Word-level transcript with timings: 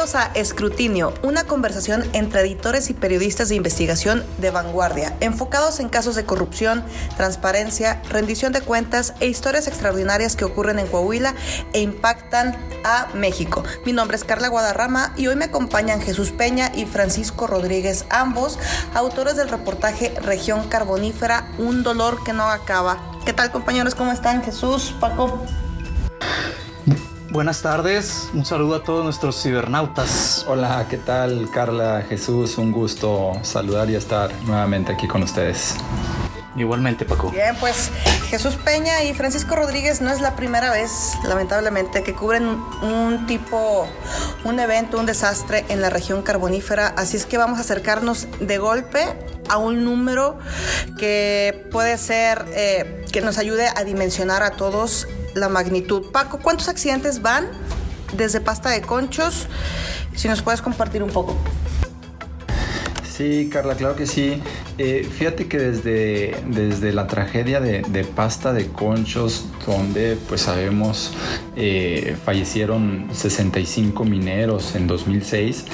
A 0.00 0.30
Escrutinio, 0.32 1.12
una 1.22 1.44
conversación 1.44 2.08
entre 2.14 2.40
editores 2.40 2.88
y 2.88 2.94
periodistas 2.94 3.50
de 3.50 3.56
investigación 3.56 4.24
de 4.38 4.50
vanguardia, 4.50 5.14
enfocados 5.20 5.78
en 5.78 5.90
casos 5.90 6.14
de 6.14 6.24
corrupción, 6.24 6.82
transparencia, 7.18 8.00
rendición 8.08 8.54
de 8.54 8.62
cuentas 8.62 9.12
e 9.20 9.26
historias 9.26 9.68
extraordinarias 9.68 10.36
que 10.36 10.46
ocurren 10.46 10.78
en 10.78 10.86
Coahuila 10.86 11.34
e 11.74 11.82
impactan 11.82 12.56
a 12.82 13.08
México. 13.12 13.62
Mi 13.84 13.92
nombre 13.92 14.16
es 14.16 14.24
Carla 14.24 14.48
Guadarrama 14.48 15.12
y 15.18 15.26
hoy 15.26 15.36
me 15.36 15.44
acompañan 15.44 16.00
Jesús 16.00 16.30
Peña 16.30 16.72
y 16.74 16.86
Francisco 16.86 17.46
Rodríguez, 17.46 18.06
ambos 18.08 18.58
autores 18.94 19.36
del 19.36 19.50
reportaje 19.50 20.14
Región 20.22 20.66
Carbonífera, 20.70 21.52
un 21.58 21.82
dolor 21.82 22.24
que 22.24 22.32
no 22.32 22.44
acaba. 22.44 23.20
¿Qué 23.26 23.34
tal 23.34 23.52
compañeros? 23.52 23.94
¿Cómo 23.94 24.12
están? 24.12 24.42
Jesús, 24.42 24.94
Paco. 24.98 25.44
Buenas 27.30 27.62
tardes, 27.62 28.28
un 28.34 28.44
saludo 28.44 28.74
a 28.74 28.82
todos 28.82 29.04
nuestros 29.04 29.40
cibernautas. 29.40 30.44
Hola, 30.48 30.84
¿qué 30.90 30.96
tal 30.96 31.48
Carla, 31.54 32.04
Jesús? 32.08 32.58
Un 32.58 32.72
gusto 32.72 33.34
saludar 33.42 33.88
y 33.88 33.94
estar 33.94 34.32
nuevamente 34.42 34.90
aquí 34.90 35.06
con 35.06 35.22
ustedes. 35.22 35.76
Igualmente, 36.56 37.04
Paco. 37.04 37.30
Bien, 37.30 37.54
pues 37.60 37.92
Jesús 38.30 38.56
Peña 38.56 39.04
y 39.04 39.14
Francisco 39.14 39.54
Rodríguez 39.54 40.00
no 40.00 40.10
es 40.10 40.20
la 40.20 40.34
primera 40.34 40.72
vez, 40.72 41.12
lamentablemente, 41.22 42.02
que 42.02 42.14
cubren 42.14 42.48
un, 42.82 43.26
tipo, 43.28 43.86
un 44.42 44.58
evento, 44.58 44.98
un 44.98 45.06
desastre 45.06 45.64
en 45.68 45.80
la 45.80 45.88
región 45.88 46.22
carbonífera. 46.22 46.88
Así 46.88 47.16
es 47.16 47.26
que 47.26 47.38
vamos 47.38 47.58
a 47.58 47.60
acercarnos 47.60 48.26
de 48.40 48.58
golpe 48.58 49.06
a 49.48 49.56
un 49.56 49.84
número 49.84 50.36
que 50.98 51.68
puede 51.70 51.96
ser, 51.96 52.44
eh, 52.54 53.06
que 53.12 53.20
nos 53.20 53.38
ayude 53.38 53.68
a 53.68 53.84
dimensionar 53.84 54.42
a 54.42 54.50
todos 54.50 55.06
la 55.34 55.48
magnitud. 55.48 56.10
Paco, 56.12 56.38
¿cuántos 56.38 56.68
accidentes 56.68 57.22
van 57.22 57.48
desde 58.16 58.40
pasta 58.40 58.70
de 58.70 58.82
conchos? 58.82 59.46
Si 60.14 60.28
nos 60.28 60.42
puedes 60.42 60.62
compartir 60.62 61.02
un 61.02 61.10
poco. 61.10 61.36
Sí, 63.10 63.48
Carla, 63.52 63.74
claro 63.74 63.96
que 63.96 64.06
sí. 64.06 64.42
Eh, 64.82 65.04
fíjate 65.04 65.46
que 65.46 65.58
desde, 65.58 66.34
desde 66.46 66.94
la 66.94 67.06
tragedia 67.06 67.60
de, 67.60 68.04
pasta 68.16 68.54
de 68.54 68.68
conchos, 68.68 69.44
donde 69.66 70.16
pues 70.26 70.40
sabemos 70.40 71.12
eh, 71.54 72.16
fallecieron 72.24 73.08
65 73.12 74.06
mineros 74.06 74.74
en 74.74 74.86
2006, 74.86 75.66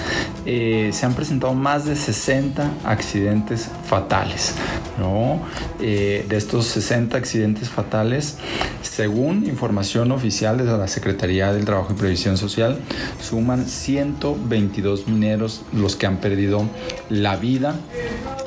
eh, 0.44 0.90
se 0.92 1.06
han 1.06 1.14
presentado 1.14 1.54
más 1.54 1.84
de 1.84 1.94
60 1.94 2.68
accidentes 2.84 3.70
fatales. 3.88 4.54
¿no? 4.98 5.40
de 5.78 6.24
estos 6.30 6.66
60 6.68 7.18
accidentes 7.18 7.68
fatales, 7.68 8.38
según 8.80 9.44
información 9.44 10.10
oficial 10.10 10.56
de 10.56 10.64
la 10.64 10.88
Secretaría 10.88 11.52
del 11.52 11.66
Trabajo 11.66 11.92
y 11.92 11.96
Previsión 11.96 12.38
Social, 12.38 12.80
suman 13.20 13.66
122 13.66 15.06
mineros 15.06 15.62
los 15.74 15.96
que 15.96 16.06
han 16.06 16.16
perdido 16.16 16.66
la 17.10 17.36
vida 17.36 17.76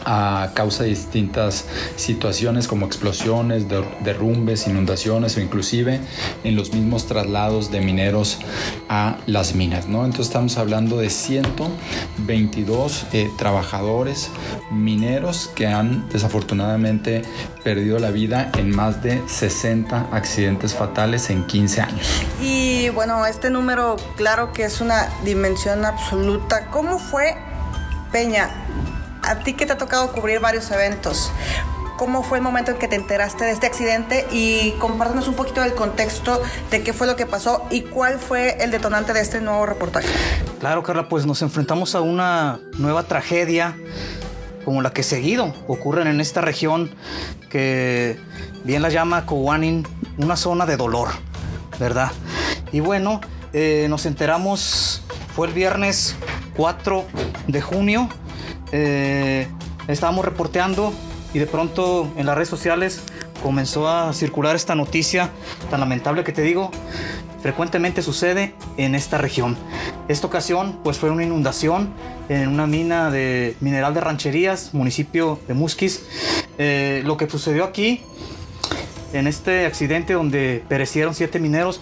a 0.05 0.48
causa 0.53 0.83
de 0.83 0.89
distintas 0.89 1.65
situaciones 1.95 2.67
como 2.67 2.85
explosiones, 2.85 3.65
derrumbes, 4.03 4.67
inundaciones 4.67 5.37
o 5.37 5.41
inclusive 5.41 5.99
en 6.43 6.55
los 6.55 6.73
mismos 6.73 7.07
traslados 7.07 7.71
de 7.71 7.81
mineros 7.81 8.39
a 8.89 9.17
las 9.25 9.55
minas. 9.55 9.87
¿no? 9.87 10.05
Entonces 10.05 10.27
estamos 10.27 10.57
hablando 10.57 10.97
de 10.97 11.09
122 11.09 13.05
eh, 13.13 13.29
trabajadores 13.37 14.29
mineros 14.71 15.49
que 15.55 15.67
han 15.67 16.07
desafortunadamente 16.09 17.23
perdido 17.63 17.99
la 17.99 18.11
vida 18.11 18.51
en 18.57 18.75
más 18.75 19.01
de 19.03 19.21
60 19.27 20.09
accidentes 20.11 20.73
fatales 20.73 21.29
en 21.29 21.45
15 21.45 21.81
años. 21.81 22.21
Y 22.41 22.89
bueno, 22.89 23.25
este 23.25 23.49
número 23.49 23.97
claro 24.15 24.53
que 24.53 24.65
es 24.65 24.81
una 24.81 25.09
dimensión 25.23 25.85
absoluta. 25.85 26.67
¿Cómo 26.67 26.99
fue, 26.99 27.35
Peña, 28.11 28.49
a 29.29 29.39
ti 29.39 29.53
que 29.53 29.67
te 29.67 29.73
ha 29.73 29.77
tocado 29.77 30.11
cubrir 30.11 30.39
varios 30.39 30.71
eventos, 30.71 31.31
¿cómo 31.97 32.23
fue 32.23 32.39
el 32.39 32.43
momento 32.43 32.71
en 32.71 32.77
que 32.77 32.87
te 32.87 32.95
enteraste 32.95 33.45
de 33.45 33.51
este 33.51 33.67
accidente? 33.67 34.25
Y 34.31 34.71
compártanos 34.79 35.27
un 35.27 35.35
poquito 35.35 35.61
del 35.61 35.75
contexto 35.75 36.41
de 36.71 36.81
qué 36.81 36.93
fue 36.93 37.05
lo 37.05 37.15
que 37.15 37.27
pasó 37.27 37.67
y 37.69 37.81
cuál 37.81 38.17
fue 38.17 38.57
el 38.63 38.71
detonante 38.71 39.13
de 39.13 39.21
este 39.21 39.39
nuevo 39.39 39.67
reportaje. 39.67 40.07
Claro, 40.59 40.81
Carla, 40.81 41.07
pues 41.07 41.27
nos 41.27 41.43
enfrentamos 41.43 41.93
a 41.93 42.01
una 42.01 42.59
nueva 42.79 43.03
tragedia 43.03 43.77
como 44.65 44.81
la 44.81 44.91
que 44.91 45.03
seguido 45.03 45.53
ocurren 45.67 46.07
en 46.07 46.21
esta 46.21 46.41
región 46.41 46.89
que 47.49 48.19
bien 48.63 48.81
la 48.81 48.89
llama 48.89 49.27
Kowanin 49.27 49.87
una 50.17 50.35
zona 50.37 50.65
de 50.65 50.75
dolor, 50.75 51.09
¿verdad? 51.79 52.11
Y 52.71 52.79
bueno, 52.79 53.21
eh, 53.53 53.85
nos 53.89 54.07
enteramos, 54.07 55.03
fue 55.35 55.47
el 55.47 55.53
viernes 55.53 56.15
4 56.55 57.05
de 57.47 57.61
junio 57.61 58.09
eh, 58.71 59.47
estábamos 59.87 60.25
reporteando 60.25 60.93
y 61.33 61.39
de 61.39 61.45
pronto 61.45 62.11
en 62.17 62.25
las 62.25 62.35
redes 62.35 62.49
sociales 62.49 63.01
comenzó 63.41 63.87
a 63.87 64.13
circular 64.13 64.55
esta 64.55 64.75
noticia 64.75 65.29
tan 65.69 65.79
lamentable 65.79 66.23
que 66.23 66.31
te 66.31 66.41
digo, 66.41 66.71
frecuentemente 67.41 68.01
sucede 68.01 68.53
en 68.77 68.95
esta 68.95 69.17
región. 69.17 69.57
Esta 70.07 70.27
ocasión 70.27 70.79
pues 70.83 70.97
fue 70.97 71.09
una 71.09 71.23
inundación 71.23 71.93
en 72.27 72.49
una 72.49 72.67
mina 72.67 73.09
de 73.11 73.55
mineral 73.59 73.93
de 73.93 74.01
rancherías, 74.01 74.73
municipio 74.73 75.39
de 75.47 75.53
Musquis. 75.53 76.03
Eh, 76.57 77.01
lo 77.05 77.17
que 77.17 77.29
sucedió 77.29 77.63
aquí, 77.63 78.01
en 79.13 79.27
este 79.27 79.65
accidente 79.65 80.13
donde 80.13 80.63
perecieron 80.67 81.15
siete 81.15 81.39
mineros, 81.39 81.79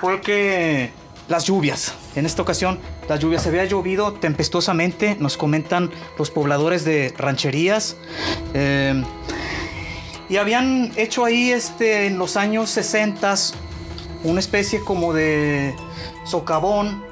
fue 0.00 0.20
que 0.20 0.90
las 1.28 1.44
lluvias. 1.44 1.94
En 2.14 2.26
esta 2.26 2.42
ocasión, 2.42 2.78
las 3.10 3.18
lluvias 3.18 3.42
se 3.42 3.48
había 3.48 3.64
llovido 3.64 4.12
tempestuosamente, 4.12 5.16
nos 5.18 5.36
comentan 5.36 5.90
los 6.16 6.30
pobladores 6.30 6.84
de 6.84 7.12
rancherías. 7.18 7.96
Eh, 8.54 9.02
y 10.28 10.36
habían 10.36 10.92
hecho 10.94 11.24
ahí 11.24 11.50
este, 11.50 12.06
en 12.06 12.18
los 12.18 12.36
años 12.36 12.70
60 12.70 13.34
una 14.22 14.38
especie 14.38 14.78
como 14.84 15.12
de 15.12 15.74
socavón, 16.24 17.02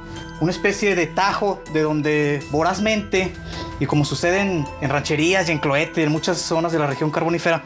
una 0.41 0.53
especie 0.53 0.95
de 0.95 1.09
tajo 1.09 1.61
de 1.73 1.83
donde 1.83 2.47
vorazmente, 2.53 3.33
y 3.81 3.87
como 3.87 4.05
sucede 4.05 4.39
en, 4.39 4.69
en, 4.81 4.91
rancherías 4.91 5.49
y 5.49 5.53
en 5.53 5.59
Cloete, 5.59 6.05
en 6.05 6.13
muchas 6.13 6.39
zonas 6.39 6.71
de 6.71 6.79
la 6.79 6.87
región 6.87 7.11
carbonífera, 7.11 7.65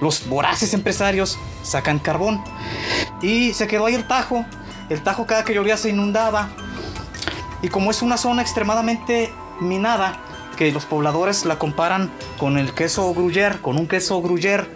los 0.00 0.26
voraces 0.26 0.74
empresarios 0.74 1.38
sacan 1.62 2.00
carbón. 2.00 2.42
Y 3.22 3.52
se 3.52 3.68
quedó 3.68 3.86
ahí 3.86 3.94
el 3.94 4.08
tajo 4.08 4.44
el 4.88 5.02
Tajo 5.02 5.26
cada 5.26 5.44
que 5.44 5.54
llovía 5.54 5.76
se 5.76 5.90
inundaba. 5.90 6.48
Y 7.62 7.68
como 7.68 7.90
es 7.90 8.02
una 8.02 8.16
zona 8.16 8.42
extremadamente 8.42 9.32
minada, 9.60 10.20
que 10.56 10.72
los 10.72 10.86
pobladores 10.86 11.44
la 11.44 11.58
comparan 11.58 12.10
con 12.38 12.58
el 12.58 12.74
queso 12.74 13.12
gruyer, 13.14 13.60
con 13.60 13.76
un 13.78 13.86
queso 13.86 14.20
gruyer, 14.20 14.68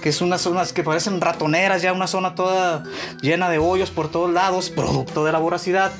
que 0.00 0.08
es 0.08 0.20
unas 0.20 0.40
zonas 0.40 0.72
que 0.72 0.82
parecen 0.82 1.20
ratoneras, 1.20 1.80
ya 1.80 1.92
una 1.92 2.08
zona 2.08 2.34
toda 2.34 2.82
llena 3.20 3.48
de 3.48 3.58
hoyos 3.58 3.90
por 3.90 4.10
todos 4.10 4.32
lados, 4.32 4.68
producto 4.68 5.24
de 5.24 5.32
la 5.32 5.38
voracidad. 5.38 5.92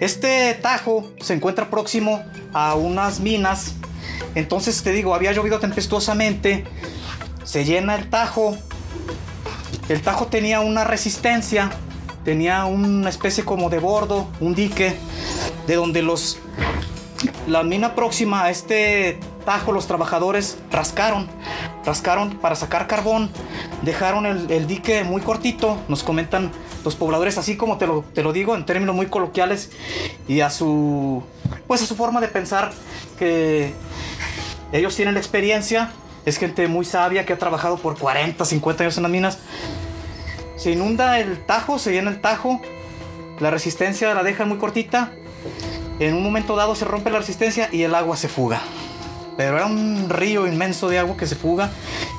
Este 0.00 0.54
tajo 0.54 1.12
se 1.20 1.34
encuentra 1.34 1.70
próximo 1.70 2.24
a 2.52 2.74
unas 2.74 3.20
minas, 3.20 3.74
entonces 4.34 4.82
te 4.82 4.90
digo, 4.90 5.14
había 5.14 5.32
llovido 5.32 5.60
tempestuosamente, 5.60 6.64
se 7.44 7.64
llena 7.64 7.94
el 7.94 8.10
tajo, 8.10 8.56
el 9.88 10.02
tajo 10.02 10.26
tenía 10.26 10.60
una 10.60 10.82
resistencia 10.82 11.70
tenía 12.24 12.64
una 12.64 13.10
especie 13.10 13.44
como 13.44 13.70
de 13.70 13.78
bordo, 13.78 14.26
un 14.40 14.54
dique, 14.54 14.96
de 15.66 15.74
donde 15.74 16.02
los 16.02 16.38
la 17.46 17.62
mina 17.62 17.94
próxima 17.94 18.44
a 18.44 18.50
este 18.50 19.18
tajo 19.44 19.72
los 19.72 19.86
trabajadores 19.86 20.58
rascaron, 20.70 21.28
rascaron 21.84 22.38
para 22.38 22.54
sacar 22.54 22.86
carbón, 22.86 23.30
dejaron 23.82 24.26
el, 24.26 24.66
dique 24.66 25.04
muy 25.04 25.20
cortito, 25.20 25.78
nos 25.88 26.02
comentan 26.02 26.50
los 26.84 26.96
pobladores 26.96 27.38
así 27.38 27.56
como 27.56 27.78
te 27.78 27.86
lo, 27.86 28.04
te 28.14 28.22
lo 28.22 28.32
digo 28.32 28.54
en 28.54 28.66
términos 28.66 28.94
muy 28.94 29.06
coloquiales 29.06 29.70
y 30.28 30.40
a 30.40 30.50
su 30.50 31.22
pues 31.66 31.82
a 31.82 31.86
su 31.86 31.96
forma 31.96 32.20
de 32.20 32.28
pensar 32.28 32.72
que 33.18 33.74
ellos 34.72 34.96
tienen 34.96 35.14
la 35.14 35.20
experiencia, 35.20 35.92
es 36.24 36.38
gente 36.38 36.66
muy 36.68 36.84
sabia 36.84 37.24
que 37.24 37.32
ha 37.32 37.38
trabajado 37.38 37.76
por 37.76 37.98
40, 37.98 38.44
50 38.44 38.82
años 38.82 38.96
en 38.96 39.02
las 39.02 39.12
minas 39.12 39.38
se 40.56 40.70
inunda 40.70 41.18
el 41.18 41.38
tajo, 41.44 41.78
se 41.78 41.92
llena 41.92 42.10
el 42.10 42.20
tajo, 42.20 42.60
la 43.40 43.50
resistencia 43.50 44.14
la 44.14 44.22
deja 44.22 44.44
muy 44.44 44.58
cortita, 44.58 45.12
en 45.98 46.14
un 46.14 46.22
momento 46.22 46.56
dado 46.56 46.74
se 46.74 46.84
rompe 46.84 47.10
la 47.10 47.18
resistencia 47.18 47.68
y 47.72 47.82
el 47.82 47.94
agua 47.94 48.16
se 48.16 48.28
fuga. 48.28 48.60
Pero 49.36 49.56
era 49.56 49.66
un 49.66 50.08
río 50.08 50.46
inmenso 50.46 50.88
de 50.88 50.98
agua 50.98 51.16
que 51.16 51.26
se 51.26 51.34
fuga 51.34 51.70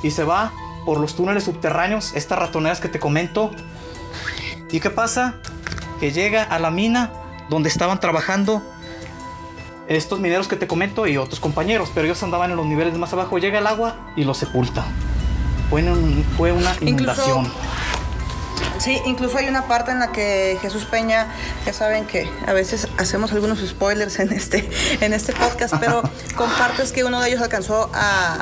y 0.03 0.11
se 0.11 0.23
va 0.23 0.51
por 0.85 0.99
los 0.99 1.15
túneles 1.15 1.43
subterráneos, 1.43 2.13
estas 2.15 2.37
ratoneras 2.39 2.79
que 2.79 2.89
te 2.89 2.99
comento. 2.99 3.51
¿Y 4.69 4.79
qué 4.79 4.89
pasa? 4.89 5.35
Que 5.99 6.11
llega 6.11 6.43
a 6.43 6.59
la 6.59 6.71
mina 6.71 7.11
donde 7.49 7.69
estaban 7.69 7.99
trabajando 7.99 8.61
estos 9.87 10.19
mineros 10.19 10.47
que 10.47 10.55
te 10.55 10.67
comento 10.67 11.07
y 11.07 11.17
otros 11.17 11.39
compañeros, 11.39 11.91
pero 11.93 12.05
ellos 12.05 12.21
andaban 12.23 12.51
en 12.51 12.57
los 12.57 12.65
niveles 12.65 12.97
más 12.97 13.13
abajo. 13.13 13.37
Llega 13.37 13.59
el 13.59 13.67
agua 13.67 14.11
y 14.15 14.23
los 14.23 14.37
sepulta. 14.37 14.85
Fue, 15.69 15.83
fue 16.37 16.51
una 16.51 16.75
inundación. 16.81 17.51
Sí, 18.85 19.01
incluso 19.07 19.39
hay 19.39 19.47
una 19.47 19.67
parte 19.67 19.89
en 19.89 19.97
la 19.97 20.11
que 20.11 20.59
Jesús 20.61 20.85
Peña, 20.85 21.25
ya 21.65 21.73
saben 21.73 22.05
que 22.05 22.29
a 22.45 22.53
veces 22.53 22.87
hacemos 22.99 23.31
algunos 23.31 23.57
spoilers 23.67 24.19
en 24.19 24.31
este, 24.31 24.69
en 25.01 25.11
este 25.11 25.33
podcast, 25.33 25.73
pero 25.79 26.03
compartes 26.35 26.91
que 26.91 27.03
uno 27.03 27.19
de 27.19 27.29
ellos 27.29 27.41
alcanzó 27.41 27.89
a 27.95 28.37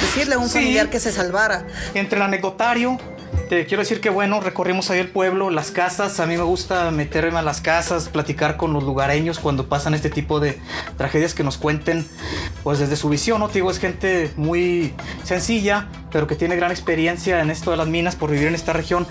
decirle 0.00 0.34
a 0.34 0.38
un 0.38 0.50
familiar 0.50 0.90
que 0.90 0.98
se 0.98 1.12
salvara. 1.12 1.64
Entre 1.94 2.16
el 2.16 2.22
anecdotario 2.24 2.98
te 3.48 3.66
quiero 3.66 3.82
decir 3.82 4.00
que 4.00 4.10
bueno, 4.10 4.40
recorrimos 4.40 4.90
ahí 4.90 5.00
el 5.00 5.08
pueblo, 5.08 5.50
las 5.50 5.70
casas. 5.70 6.20
A 6.20 6.26
mí 6.26 6.36
me 6.36 6.42
gusta 6.42 6.90
meterme 6.90 7.38
a 7.38 7.42
las 7.42 7.60
casas, 7.60 8.08
platicar 8.08 8.56
con 8.56 8.72
los 8.72 8.84
lugareños 8.84 9.38
cuando 9.38 9.68
pasan 9.68 9.94
este 9.94 10.10
tipo 10.10 10.38
de 10.38 10.58
tragedias 10.96 11.34
que 11.34 11.42
nos 11.42 11.56
cuenten, 11.56 12.06
pues 12.62 12.78
desde 12.78 12.96
su 12.96 13.08
visión, 13.08 13.40
¿no? 13.40 13.48
Te 13.48 13.54
digo, 13.54 13.70
es 13.70 13.78
gente 13.78 14.30
muy 14.36 14.92
sencilla, 15.24 15.88
pero 16.12 16.26
que 16.26 16.34
tiene 16.34 16.56
gran 16.56 16.70
experiencia 16.70 17.40
en 17.40 17.50
esto 17.50 17.70
de 17.70 17.78
las 17.78 17.88
minas 17.88 18.16
por 18.16 18.30
vivir 18.30 18.48
en 18.48 18.54
esta 18.54 18.72
región. 18.72 19.06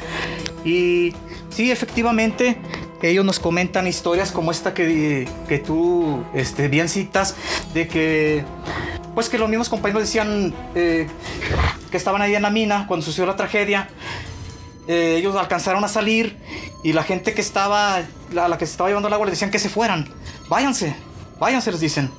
Y 0.64 1.14
sí, 1.50 1.72
efectivamente, 1.72 2.58
ellos 3.02 3.26
nos 3.26 3.40
comentan 3.40 3.88
historias 3.88 4.32
como 4.32 4.52
esta 4.52 4.74
que, 4.74 5.28
que 5.48 5.60
tú 5.60 6.24
este, 6.34 6.68
bien 6.68 6.90
citas, 6.90 7.36
de 7.74 7.88
que 7.88 8.44
pues 9.18 9.30
que 9.30 9.40
los 9.40 9.50
mismos 9.50 9.68
compañeros 9.68 10.04
decían 10.04 10.54
eh, 10.76 11.08
que 11.90 11.98
estaban 11.98 12.22
ahí 12.22 12.36
en 12.36 12.44
la 12.44 12.52
mina 12.52 12.86
cuando 12.88 13.04
sucedió 13.04 13.26
la 13.26 13.36
tragedia. 13.36 13.90
Eh, 14.88 15.16
ellos 15.18 15.36
alcanzaron 15.36 15.84
a 15.84 15.88
salir 15.88 16.38
y 16.84 16.94
la 16.94 17.04
gente 17.04 17.34
que 17.34 17.42
estaba, 17.42 17.96
a 17.96 18.48
la 18.48 18.58
que 18.58 18.66
se 18.66 18.72
estaba 18.72 18.90
llevando 18.90 19.08
el 19.08 19.14
agua, 19.14 19.26
les 19.26 19.34
decían 19.34 19.52
que 19.52 19.60
se 19.60 19.70
fueran. 19.70 20.08
Váyanse, 20.50 20.96
váyanse, 21.40 21.72
les 21.72 21.82
dicen. 21.82 22.12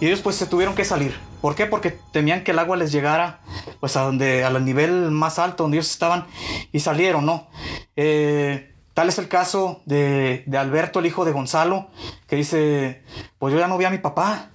Y 0.00 0.06
ellos 0.06 0.20
pues 0.20 0.36
se 0.36 0.46
tuvieron 0.46 0.74
que 0.74 0.84
salir. 0.84 1.18
¿Por 1.40 1.56
qué? 1.56 1.66
Porque 1.66 1.98
temían 2.12 2.44
que 2.44 2.52
el 2.52 2.58
agua 2.60 2.76
les 2.76 2.92
llegara 2.92 3.40
pues 3.80 3.96
a 3.96 4.02
donde, 4.02 4.44
al 4.44 4.64
nivel 4.64 5.10
más 5.10 5.40
alto 5.40 5.64
donde 5.64 5.78
ellos 5.78 5.90
estaban 5.90 6.26
y 6.70 6.80
salieron, 6.80 7.26
¿no? 7.26 7.48
Eh, 7.96 8.71
tal 8.94 9.08
es 9.08 9.18
el 9.18 9.28
caso 9.28 9.82
de, 9.86 10.44
de 10.46 10.58
Alberto, 10.58 10.98
el 10.98 11.06
hijo 11.06 11.24
de 11.24 11.32
Gonzalo, 11.32 11.90
que 12.26 12.36
dice, 12.36 13.02
pues 13.38 13.52
yo 13.52 13.60
ya 13.60 13.68
no 13.68 13.78
vi 13.78 13.84
a 13.84 13.90
mi 13.90 13.98
papá. 13.98 14.50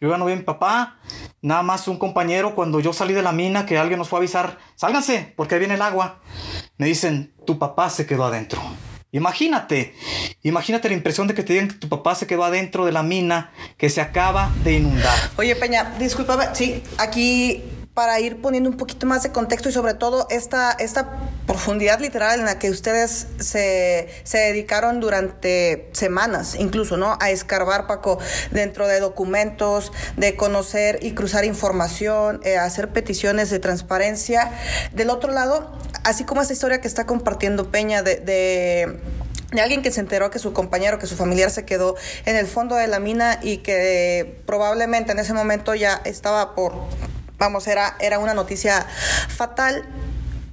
Yo 0.00 0.10
ya 0.10 0.18
no 0.18 0.26
vi 0.26 0.32
a 0.32 0.36
mi 0.36 0.42
papá, 0.42 0.98
nada 1.40 1.62
más 1.62 1.88
un 1.88 1.98
compañero 1.98 2.54
cuando 2.54 2.80
yo 2.80 2.92
salí 2.92 3.14
de 3.14 3.22
la 3.22 3.32
mina 3.32 3.66
que 3.66 3.78
alguien 3.78 3.98
nos 3.98 4.08
fue 4.08 4.18
a 4.18 4.20
avisar, 4.20 4.58
sálganse, 4.74 5.32
porque 5.36 5.54
ahí 5.54 5.58
viene 5.58 5.74
el 5.74 5.82
agua. 5.82 6.20
Me 6.76 6.86
dicen, 6.86 7.34
tu 7.46 7.58
papá 7.58 7.88
se 7.90 8.06
quedó 8.06 8.24
adentro. 8.24 8.60
Imagínate, 9.12 9.94
imagínate 10.42 10.88
la 10.88 10.94
impresión 10.94 11.26
de 11.26 11.34
que 11.34 11.42
te 11.42 11.54
digan 11.54 11.68
que 11.68 11.76
tu 11.76 11.88
papá 11.88 12.14
se 12.14 12.26
quedó 12.26 12.44
adentro 12.44 12.84
de 12.84 12.92
la 12.92 13.02
mina 13.02 13.52
que 13.78 13.88
se 13.88 14.00
acaba 14.00 14.50
de 14.62 14.74
inundar. 14.74 15.16
Oye, 15.36 15.56
Peña, 15.56 15.94
discúlpame, 15.98 16.46
sí, 16.52 16.82
aquí 16.98 17.62
para 17.96 18.20
ir 18.20 18.42
poniendo 18.42 18.68
un 18.68 18.76
poquito 18.76 19.06
más 19.06 19.22
de 19.22 19.32
contexto 19.32 19.70
y 19.70 19.72
sobre 19.72 19.94
todo 19.94 20.26
esta, 20.28 20.72
esta 20.72 21.16
profundidad 21.46 21.98
literal 21.98 22.38
en 22.38 22.44
la 22.44 22.58
que 22.58 22.68
ustedes 22.68 23.26
se, 23.38 24.10
se 24.22 24.36
dedicaron 24.36 25.00
durante 25.00 25.88
semanas, 25.92 26.56
incluso, 26.56 26.98
¿no? 26.98 27.16
A 27.20 27.30
escarbar, 27.30 27.86
Paco, 27.86 28.18
dentro 28.50 28.86
de 28.86 29.00
documentos, 29.00 29.92
de 30.18 30.36
conocer 30.36 30.98
y 31.00 31.12
cruzar 31.12 31.46
información, 31.46 32.42
eh, 32.44 32.58
hacer 32.58 32.92
peticiones 32.92 33.48
de 33.48 33.60
transparencia. 33.60 34.52
Del 34.92 35.08
otro 35.08 35.32
lado, 35.32 35.72
así 36.04 36.24
como 36.24 36.42
esta 36.42 36.52
historia 36.52 36.82
que 36.82 36.88
está 36.88 37.06
compartiendo 37.06 37.70
Peña 37.70 38.02
de, 38.02 38.16
de 38.16 39.00
de 39.52 39.62
alguien 39.62 39.80
que 39.80 39.90
se 39.90 40.00
enteró 40.00 40.30
que 40.30 40.38
su 40.40 40.52
compañero, 40.52 40.98
que 40.98 41.06
su 41.06 41.16
familiar 41.16 41.50
se 41.50 41.64
quedó 41.64 41.94
en 42.26 42.36
el 42.36 42.46
fondo 42.46 42.74
de 42.74 42.88
la 42.88 42.98
mina 42.98 43.38
y 43.42 43.58
que 43.58 44.42
probablemente 44.44 45.12
en 45.12 45.20
ese 45.20 45.32
momento 45.32 45.74
ya 45.74 46.02
estaba 46.04 46.54
por 46.54 46.74
vamos, 47.38 47.66
era, 47.66 47.96
era 48.00 48.18
una 48.18 48.34
noticia 48.34 48.86
fatal. 49.28 49.84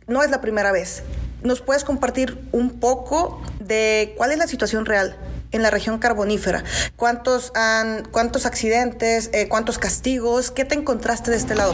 No 0.07 0.23
es 0.23 0.29
la 0.29 0.41
primera 0.41 0.71
vez. 0.71 1.03
¿Nos 1.43 1.61
puedes 1.61 1.83
compartir 1.83 2.37
un 2.51 2.79
poco 2.79 3.41
de 3.59 4.13
cuál 4.17 4.31
es 4.31 4.37
la 4.37 4.47
situación 4.47 4.85
real 4.85 5.17
en 5.51 5.61
la 5.61 5.69
región 5.69 5.99
carbonífera? 5.99 6.63
¿Cuántos, 6.95 7.51
han, 7.55 8.03
cuántos 8.11 8.45
accidentes, 8.45 9.29
eh, 9.33 9.47
cuántos 9.47 9.77
castigos? 9.77 10.51
¿Qué 10.51 10.65
te 10.65 10.75
encontraste 10.75 11.31
de 11.31 11.37
este 11.37 11.55
lado? 11.55 11.73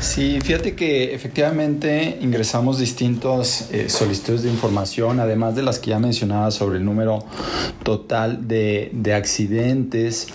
Sí, 0.00 0.38
fíjate 0.42 0.74
que 0.74 1.14
efectivamente 1.14 2.18
ingresamos 2.20 2.78
distintos 2.78 3.68
eh, 3.72 3.88
solicitudes 3.90 4.42
de 4.42 4.50
información, 4.50 5.20
además 5.20 5.54
de 5.56 5.62
las 5.62 5.78
que 5.78 5.90
ya 5.90 5.98
mencionaba 5.98 6.50
sobre 6.50 6.78
el 6.78 6.84
número 6.84 7.24
total 7.82 8.48
de, 8.48 8.90
de 8.92 9.14
accidentes 9.14 10.28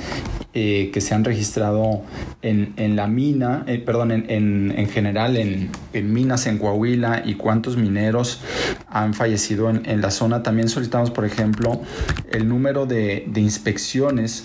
eh, 0.54 0.92
que 0.94 1.00
se 1.00 1.16
han 1.16 1.24
registrado 1.24 2.02
en, 2.42 2.74
en 2.76 2.98
la 2.98 3.08
mina, 3.08 3.64
eh, 3.68 3.78
perdón, 3.78 4.12
en, 4.12 4.26
en, 4.30 4.74
en 4.78 4.90
general 4.90 5.38
en, 5.38 5.72
minas 6.14 6.46
en 6.46 6.58
Coahuila 6.58 7.24
y 7.26 7.36
cuántos 7.36 7.78
mineros 7.78 8.42
han 8.90 9.14
fallecido 9.14 9.70
en, 9.70 10.02
la 10.02 10.12
zona. 10.12 10.44
También 10.44 10.68
solicitamos, 10.68 11.12
por 11.12 11.24
ejemplo, 11.24 11.82
el 12.30 12.50
número 12.50 12.86
de, 12.86 13.26
de 13.28 13.42
inspecciones 13.42 14.44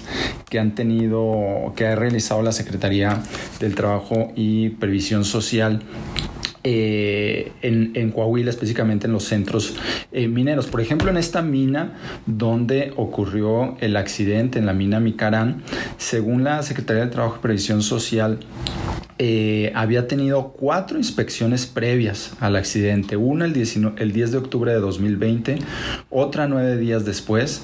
que 0.48 0.60
han 0.60 0.76
tenido, 0.76 1.72
que 1.74 1.86
ha 1.86 1.96
realizado 1.96 2.40
la 2.42 2.52
Secretaría 2.52 3.20
del 3.58 3.74
Trabajo 3.74 4.32
y 4.36 4.70
Previsión 4.70 5.24
Social 5.24 5.82
eh, 6.68 7.52
en, 7.62 8.10
Coahuila, 8.10 8.50
específicamente 8.50 9.06
en 9.06 9.12
los 9.12 9.22
centros 9.22 9.76
eh, 10.10 10.26
mineros. 10.26 10.66
Por 10.66 10.80
ejemplo, 10.80 11.08
en 11.08 11.16
esta 11.16 11.40
mina 11.40 11.92
donde 12.26 12.92
ocurrió 12.96 13.76
el 13.78 13.96
accidente, 13.96 14.58
en 14.58 14.66
la 14.66 14.72
mina 14.72 14.98
Micarán, 14.98 15.62
según 15.96 16.42
la 16.42 16.60
Secretaría 16.64 17.04
de 17.04 17.12
Trabajo 17.12 17.36
y 17.38 17.42
Previsión 17.42 17.82
Social, 17.82 18.40
eh, 19.18 19.72
había 19.74 20.08
tenido 20.08 20.48
cuatro 20.48 20.98
inspecciones 20.98 21.64
previas 21.64 22.32
al 22.40 22.54
accidente. 22.54 23.16
Una 23.16 23.46
el, 23.46 23.54
el 23.96 24.12
10 24.12 24.32
de 24.32 24.38
octubre 24.38 24.72
de 24.72 24.78
2020, 24.78 25.58
otra 26.10 26.48
nueve 26.48 26.76
días 26.76 27.06
después, 27.06 27.62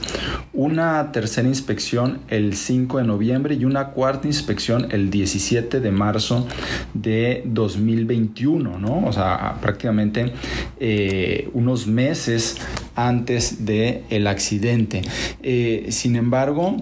una 0.55 1.13
tercera 1.13 1.47
inspección 1.47 2.21
el 2.29 2.55
5 2.55 2.99
de 2.99 3.05
noviembre 3.05 3.55
y 3.55 3.67
una 3.67 3.89
cuarta 3.89 4.29
inspección 4.29 4.89
el 4.93 5.11
17 5.11 5.81
de 5.81 5.91
marzo 5.91 6.47
de 6.95 7.43
2021, 7.45 8.79
¿no? 8.79 8.92
O 8.99 9.13
sea, 9.13 9.59
prácticamente 9.61 10.33
eh, 10.81 11.49
unos 11.53 11.87
meses 11.87 12.59
antes 12.95 13.65
del 13.65 14.03
el 14.11 14.27
accidente. 14.27 15.03
Eh, 15.43 15.87
sin 15.91 16.17
embargo, 16.17 16.77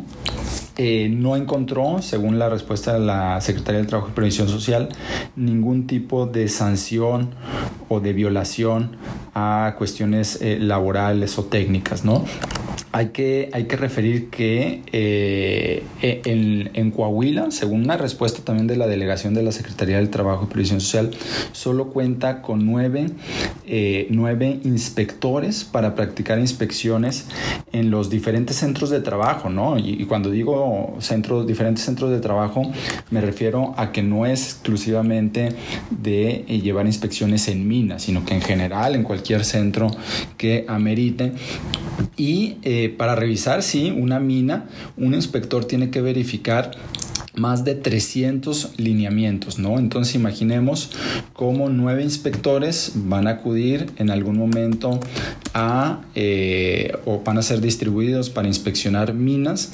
eh, 0.77 1.09
no 1.11 1.37
encontró, 1.37 2.01
según 2.03 2.39
la 2.39 2.49
respuesta 2.49 2.95
de 2.95 3.01
la 3.01 3.41
Secretaría 3.41 3.79
del 3.79 3.87
Trabajo 3.87 4.11
y 4.11 4.15
Previsión 4.15 4.49
Social, 4.49 4.89
ningún 5.37 5.87
tipo 5.87 6.27
de 6.27 6.49
sanción 6.49 7.35
o 7.89 8.01
de 8.01 8.13
violación 8.13 8.97
a 9.35 9.75
cuestiones 9.79 10.39
laborales 10.43 11.39
o 11.39 11.45
técnicas, 11.45 12.05
¿no? 12.05 12.25
Hay 12.93 13.09
que, 13.09 13.51
hay 13.53 13.65
que 13.65 13.77
referir 13.77 14.31
que 14.31 14.83
eh, 14.93 15.85
e, 16.03 16.23
en, 16.25 16.91
Coahuila, 16.91 17.53
según 17.53 17.85
una 17.85 17.97
respuesta 17.97 18.43
también 18.43 18.67
de 18.67 18.77
la 18.77 18.89
delegación 18.89 19.33
de 19.33 19.45
la 19.45 19.53
Secretaría 19.53 19.97
del 19.97 20.11
Trabajo 20.11 20.45
y 20.45 20.53
Previsión 20.53 20.81
Social, 20.81 21.11
solo 21.53 21.91
cuenta 21.91 22.43
con 22.43 22.67
nueve, 22.67 23.07
eh, 23.67 24.09
nueve 24.11 24.59
inspectores 24.65 25.63
para 25.63 25.95
practicar 25.95 26.41
inspecciones 26.41 27.27
en 27.73 27.91
los 27.91 28.11
diferentes 28.11 28.57
centros 28.57 28.91
de 28.91 29.01
trabajo, 29.01 29.51
¿no? 29.51 29.79
Y, 29.79 30.05
cuando 30.07 30.31
digo 30.31 30.97
centros, 30.99 31.47
diferentes 31.47 31.85
centros 31.85 32.11
de 32.11 32.19
trabajo, 32.19 32.63
me 33.11 33.21
refiero 33.21 33.73
a 33.77 33.93
que 33.93 34.03
no 34.03 34.27
es 34.27 34.43
exclusivamente 34.47 35.51
de 35.91 36.45
eh, 36.49 36.61
llevar 36.61 36.87
inspecciones 36.87 37.47
en 37.47 37.69
minas, 37.69 38.03
sino 38.03 38.25
que 38.25 38.35
en 38.35 38.43
general, 38.43 38.97
en 38.97 39.05
cualquier 39.05 39.45
centro 39.45 39.93
que 40.37 40.65
amerite. 40.67 41.33
Y 42.17 42.57
para 42.89 43.15
revisar, 43.15 43.63
sí, 43.63 43.91
una 43.91 44.21
mina, 44.21 44.69
un 44.97 45.15
inspector 45.15 45.65
tiene 45.65 45.91
que 45.91 46.01
verificar 46.01 46.73
más 47.35 47.65
de 47.65 47.75
300 47.75 48.79
lineamientos, 48.79 49.59
¿no? 49.59 49.79
Entonces 49.79 50.15
imaginemos 50.15 50.91
cómo 51.33 51.69
nueve 51.69 52.03
inspectores 52.03 52.93
van 52.95 53.27
a 53.27 53.31
acudir 53.31 53.87
en 53.97 54.11
algún 54.11 54.37
momento 54.37 54.99
a 55.55 56.01
eh, 56.15 56.93
o 57.05 57.23
van 57.25 57.39
a 57.39 57.43
ser 57.43 57.61
distribuidos 57.61 58.31
para 58.31 58.49
inspeccionar 58.49 59.15
minas 59.15 59.71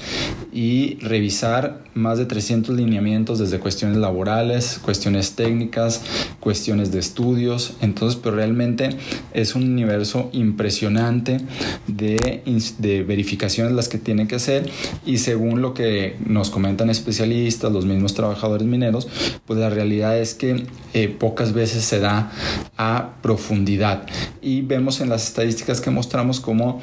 y 0.53 0.97
revisar 1.01 1.86
más 1.97 2.19
de 2.19 2.27
300 2.27 2.77
lineamientos 2.77 3.39
desde 3.39 3.59
cuestiones 3.59 3.97
laborales, 3.97 4.79
cuestiones 4.83 5.33
técnicas, 5.33 6.03
cuestiones 6.41 6.93
de 6.93 6.99
estudios. 7.01 7.73
Entonces, 7.81 8.21
pero 8.23 8.37
realmente 8.37 8.91
es 9.33 9.55
un 9.55 9.65
universo 9.65 10.29
impresionante 10.33 11.41
de, 11.87 12.43
de 12.79 13.03
verificaciones 13.03 13.73
las 13.73 13.89
que 13.89 13.99
tienen 13.99 14.29
que 14.29 14.37
hacer 14.37 14.71
y 15.05 15.19
según 15.19 15.63
lo 15.63 15.75
que 15.75 16.17
nos 16.25 16.51
comentan 16.51 16.91
especialistas, 16.91 17.73
los 17.73 17.87
mismos 17.87 18.15
trabajadores 18.15 18.67
mineros, 18.67 19.09
pues 19.47 19.59
la 19.59 19.71
realidad 19.71 20.19
es 20.19 20.35
que 20.35 20.67
eh, 20.95 21.09
pocas 21.09 21.53
veces 21.53 21.85
se 21.85 21.99
da 21.99 22.31
a 22.77 23.15
profundidad. 23.23 24.07
Y 24.43 24.61
vemos 24.61 25.01
en 25.01 25.09
las 25.09 25.27
estadísticas 25.27 25.81
que 25.81 25.91
mostramos 25.91 26.41
como 26.41 26.81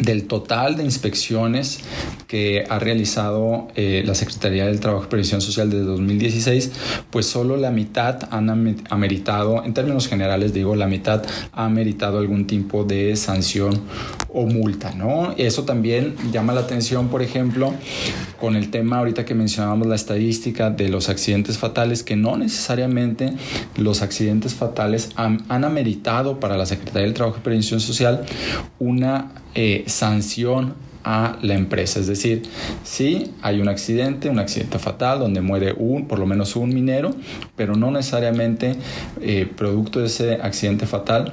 del 0.00 0.26
total 0.26 0.76
de 0.76 0.84
inspecciones 0.84 1.80
que 2.26 2.64
ha 2.68 2.78
realizado 2.78 3.68
eh, 3.76 4.02
la 4.04 4.14
Secretaría 4.14 4.66
del 4.66 4.80
Trabajo 4.80 5.04
y 5.04 5.08
Previsión 5.08 5.40
Social 5.40 5.70
desde 5.70 5.84
2016, 5.84 6.72
pues 7.10 7.26
solo 7.26 7.56
la 7.56 7.70
mitad 7.70 8.28
han 8.30 8.50
ameritado, 8.90 9.64
en 9.64 9.74
términos 9.74 10.08
generales 10.08 10.52
digo, 10.52 10.74
la 10.74 10.86
mitad 10.86 11.24
ha 11.52 11.64
ameritado 11.64 12.18
algún 12.18 12.46
tipo 12.46 12.84
de 12.84 13.16
sanción 13.16 13.80
o 14.28 14.46
multa, 14.46 14.92
¿no? 14.94 15.34
Eso 15.36 15.64
también 15.64 16.16
llama 16.32 16.52
la 16.52 16.62
atención, 16.62 17.08
por 17.08 17.22
ejemplo, 17.22 17.72
con 18.40 18.56
el 18.56 18.70
tema 18.70 18.98
ahorita 18.98 19.24
que 19.24 19.34
mencionábamos 19.34 19.86
la 19.86 19.94
estadística 19.94 20.70
de 20.70 20.88
los 20.88 21.08
accidentes 21.08 21.58
fatales, 21.58 22.02
que 22.02 22.16
no 22.16 22.36
necesariamente 22.36 23.34
los 23.76 24.02
accidentes 24.02 24.54
fatales 24.54 25.10
han, 25.16 25.44
han 25.48 25.64
ameritado 25.64 26.40
para 26.40 26.56
la 26.56 26.66
Secretaría 26.66 27.02
del 27.02 27.14
Trabajo 27.14 27.38
y 27.38 27.42
Previsión 27.42 27.80
Social 27.80 28.24
una 28.78 29.32
eh, 29.54 29.84
sanción 29.86 30.74
a 31.06 31.38
la 31.40 31.54
empresa. 31.54 32.00
Es 32.00 32.08
decir, 32.08 32.42
si 32.82 33.32
hay 33.40 33.60
un 33.60 33.68
accidente, 33.68 34.28
un 34.28 34.40
accidente 34.40 34.80
fatal 34.80 35.20
donde 35.20 35.40
muere 35.40 35.72
un, 35.78 36.08
por 36.08 36.18
lo 36.18 36.26
menos 36.26 36.56
un 36.56 36.74
minero, 36.74 37.14
pero 37.54 37.76
no 37.76 37.92
necesariamente 37.92 38.74
eh, 39.20 39.48
producto 39.56 40.00
de 40.00 40.06
ese 40.06 40.34
accidente 40.42 40.84
fatal 40.86 41.32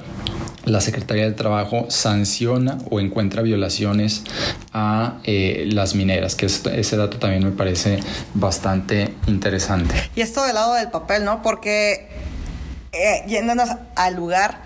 la 0.64 0.80
Secretaría 0.80 1.24
del 1.24 1.34
Trabajo 1.34 1.86
sanciona 1.90 2.78
o 2.88 2.98
encuentra 2.98 3.42
violaciones 3.42 4.22
a 4.72 5.18
eh, 5.24 5.68
las 5.70 5.94
mineras, 5.94 6.36
que 6.36 6.46
ese 6.46 6.96
dato 6.96 7.18
también 7.18 7.44
me 7.44 7.50
parece 7.50 8.00
bastante 8.32 9.12
interesante. 9.26 9.94
Y 10.16 10.22
esto 10.22 10.42
del 10.44 10.54
lado 10.54 10.74
del 10.74 10.90
papel, 10.90 11.24
¿no? 11.24 11.42
Porque 11.42 12.08
yéndonos 13.26 13.68
al 13.96 14.14
lugar, 14.14 14.62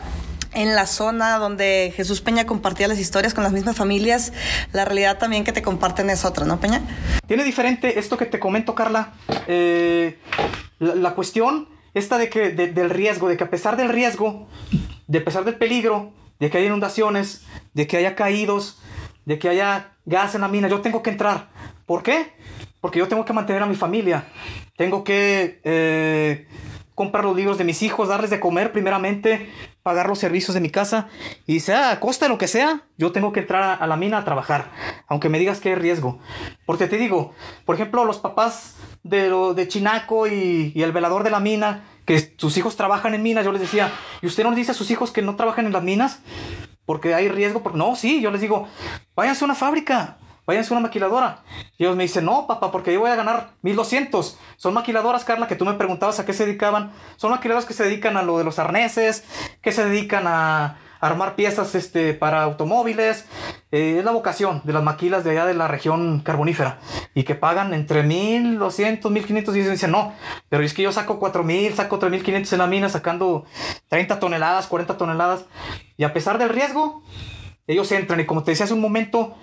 en 0.52 0.74
la 0.74 0.86
zona 0.86 1.38
donde 1.38 1.92
Jesús 1.96 2.20
Peña 2.20 2.46
compartía 2.46 2.88
las 2.88 2.98
historias 2.98 3.34
con 3.34 3.44
las 3.44 3.52
mismas 3.52 3.76
familias, 3.76 4.32
la 4.72 4.84
realidad 4.84 5.18
también 5.18 5.44
que 5.44 5.52
te 5.52 5.62
comparten 5.62 6.10
es 6.10 6.24
otra, 6.24 6.44
¿no, 6.44 6.60
Peña? 6.60 6.82
Tiene 7.26 7.44
diferente 7.44 7.98
esto 7.98 8.16
que 8.16 8.26
te 8.26 8.38
comento, 8.38 8.74
Carla. 8.74 9.14
Eh, 9.46 10.18
la, 10.78 11.14
cuestión 11.14 11.68
esta 11.94 12.18
de 12.18 12.28
que 12.28 12.50
del 12.50 12.90
riesgo, 12.90 13.28
de 13.28 13.36
que 13.36 13.44
a 13.44 13.50
pesar 13.50 13.76
del 13.76 13.88
riesgo, 13.88 14.48
de 15.06 15.18
a 15.18 15.24
pesar 15.24 15.44
del 15.44 15.56
peligro, 15.56 16.12
de 16.38 16.50
que 16.50 16.58
haya 16.58 16.68
inundaciones, 16.68 17.44
de 17.74 17.86
que 17.86 17.96
haya 17.96 18.14
caídos, 18.14 18.80
de 19.24 19.38
que 19.38 19.48
haya 19.48 19.92
gas 20.04 20.34
en 20.34 20.40
la 20.40 20.48
mina, 20.48 20.68
yo 20.68 20.80
tengo 20.80 21.02
que 21.02 21.10
entrar. 21.10 21.48
¿Por 21.86 22.02
qué? 22.02 22.32
Porque 22.80 22.98
yo 22.98 23.08
tengo 23.08 23.24
que 23.24 23.32
mantener 23.32 23.62
a 23.62 23.66
mi 23.66 23.74
familia. 23.74 24.24
Tengo 24.76 25.02
que 25.02 25.60
eh, 25.64 26.46
comprar 26.94 27.24
los 27.24 27.36
libros 27.36 27.58
de 27.58 27.64
mis 27.64 27.82
hijos, 27.82 28.08
darles 28.08 28.30
de 28.30 28.40
comer 28.40 28.72
primeramente, 28.72 29.50
pagar 29.88 30.06
los 30.06 30.18
servicios 30.18 30.52
de 30.52 30.60
mi 30.60 30.68
casa 30.68 31.08
y 31.46 31.60
sea 31.60 31.90
a 31.90 31.98
costa 31.98 32.28
lo 32.28 32.36
que 32.36 32.46
sea, 32.46 32.82
yo 32.98 33.10
tengo 33.10 33.32
que 33.32 33.40
entrar 33.40 33.78
a, 33.80 33.86
la 33.86 33.96
mina 33.96 34.18
a 34.18 34.24
trabajar, 34.26 34.70
aunque 35.06 35.30
me 35.30 35.38
digas 35.38 35.60
que 35.60 35.70
hay 35.70 35.76
riesgo. 35.76 36.18
Porque 36.66 36.88
te 36.88 36.98
digo, 36.98 37.32
por 37.64 37.74
ejemplo, 37.74 38.04
los 38.04 38.18
papás 38.18 38.76
de, 39.02 39.30
lo, 39.30 39.54
de 39.54 39.66
Chinaco 39.66 40.26
y, 40.26 40.74
el 40.76 40.92
velador 40.92 41.24
de 41.24 41.30
la 41.30 41.40
mina, 41.40 41.84
que 42.04 42.34
sus 42.36 42.58
hijos 42.58 42.76
trabajan 42.76 43.14
en 43.14 43.22
minas, 43.22 43.46
yo 43.46 43.52
les 43.52 43.62
decía, 43.62 43.90
¿y 44.20 44.26
usted 44.26 44.44
no 44.44 44.54
dice 44.54 44.72
a 44.72 44.74
sus 44.74 44.90
hijos 44.90 45.10
que 45.10 45.22
no 45.22 45.36
trabajan 45.36 45.64
en 45.64 45.72
las 45.72 45.82
minas? 45.82 46.20
Porque 46.84 47.14
hay 47.14 47.30
riesgo. 47.30 47.62
Porque... 47.62 47.78
No, 47.78 47.96
sí, 47.96 48.20
yo 48.20 48.30
les 48.30 48.42
digo, 48.42 48.68
váyanse 49.16 49.42
a 49.42 49.46
una 49.46 49.54
fábrica 49.54 50.18
váyanse 50.48 50.72
a 50.72 50.78
una 50.78 50.88
maquiladora. 50.88 51.42
Y 51.76 51.84
ellos 51.84 51.94
me 51.94 52.04
dicen, 52.04 52.24
no, 52.24 52.46
papá, 52.46 52.72
porque 52.72 52.90
yo 52.90 53.00
voy 53.00 53.10
a 53.10 53.16
ganar 53.16 53.50
1200. 53.60 54.38
Son 54.56 54.72
maquiladoras, 54.72 55.22
Carla, 55.22 55.46
que 55.46 55.56
tú 55.56 55.66
me 55.66 55.74
preguntabas 55.74 56.18
a 56.20 56.24
qué 56.24 56.32
se 56.32 56.46
dedicaban. 56.46 56.90
Son 57.16 57.30
maquiladoras 57.30 57.66
que 57.66 57.74
se 57.74 57.84
dedican 57.84 58.16
a 58.16 58.22
lo 58.22 58.38
de 58.38 58.44
los 58.44 58.58
arneses, 58.58 59.24
que 59.60 59.72
se 59.72 59.84
dedican 59.84 60.26
a 60.26 60.78
armar 61.00 61.34
piezas 61.34 61.74
este, 61.74 62.14
para 62.14 62.44
automóviles. 62.44 63.26
Eh, 63.72 63.96
es 63.98 64.04
la 64.06 64.10
vocación 64.10 64.62
de 64.64 64.72
las 64.72 64.82
maquilas 64.82 65.22
de 65.22 65.32
allá 65.32 65.44
de 65.44 65.52
la 65.52 65.68
región 65.68 66.20
carbonífera. 66.20 66.78
Y 67.12 67.24
que 67.24 67.34
pagan 67.34 67.74
entre 67.74 68.02
1200, 68.02 69.12
1500. 69.12 69.54
Y 69.54 69.60
dicen, 69.60 69.90
no, 69.90 70.14
pero 70.48 70.64
es 70.64 70.72
que 70.72 70.80
yo 70.80 70.92
saco 70.92 71.18
4000, 71.18 71.74
saco 71.74 71.98
3500 71.98 72.54
en 72.54 72.58
la 72.58 72.66
mina, 72.66 72.88
sacando 72.88 73.44
30 73.88 74.18
toneladas, 74.18 74.66
40 74.66 74.96
toneladas. 74.96 75.44
Y 75.98 76.04
a 76.04 76.14
pesar 76.14 76.38
del 76.38 76.48
riesgo, 76.48 77.02
ellos 77.66 77.92
entran. 77.92 78.18
Y 78.20 78.24
como 78.24 78.42
te 78.44 78.52
decía 78.52 78.64
hace 78.64 78.72
un 78.72 78.80
momento, 78.80 79.36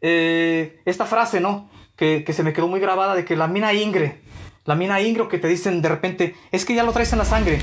eh, 0.00 0.80
esta 0.84 1.06
frase, 1.06 1.40
¿no? 1.40 1.68
Que, 1.96 2.24
que, 2.24 2.32
se 2.32 2.42
me 2.42 2.52
quedó 2.52 2.68
muy 2.68 2.80
grabada 2.80 3.14
de 3.14 3.24
que 3.24 3.36
la 3.36 3.48
mina 3.48 3.72
Ingre, 3.72 4.20
la 4.66 4.74
mina 4.74 5.00
Ingre 5.00 5.28
que 5.28 5.38
te 5.38 5.48
dicen 5.48 5.80
de 5.80 5.88
repente, 5.88 6.34
es 6.50 6.64
que 6.64 6.74
ya 6.74 6.82
lo 6.82 6.92
traes 6.92 7.12
en 7.12 7.18
la 7.18 7.24
sangre. 7.24 7.60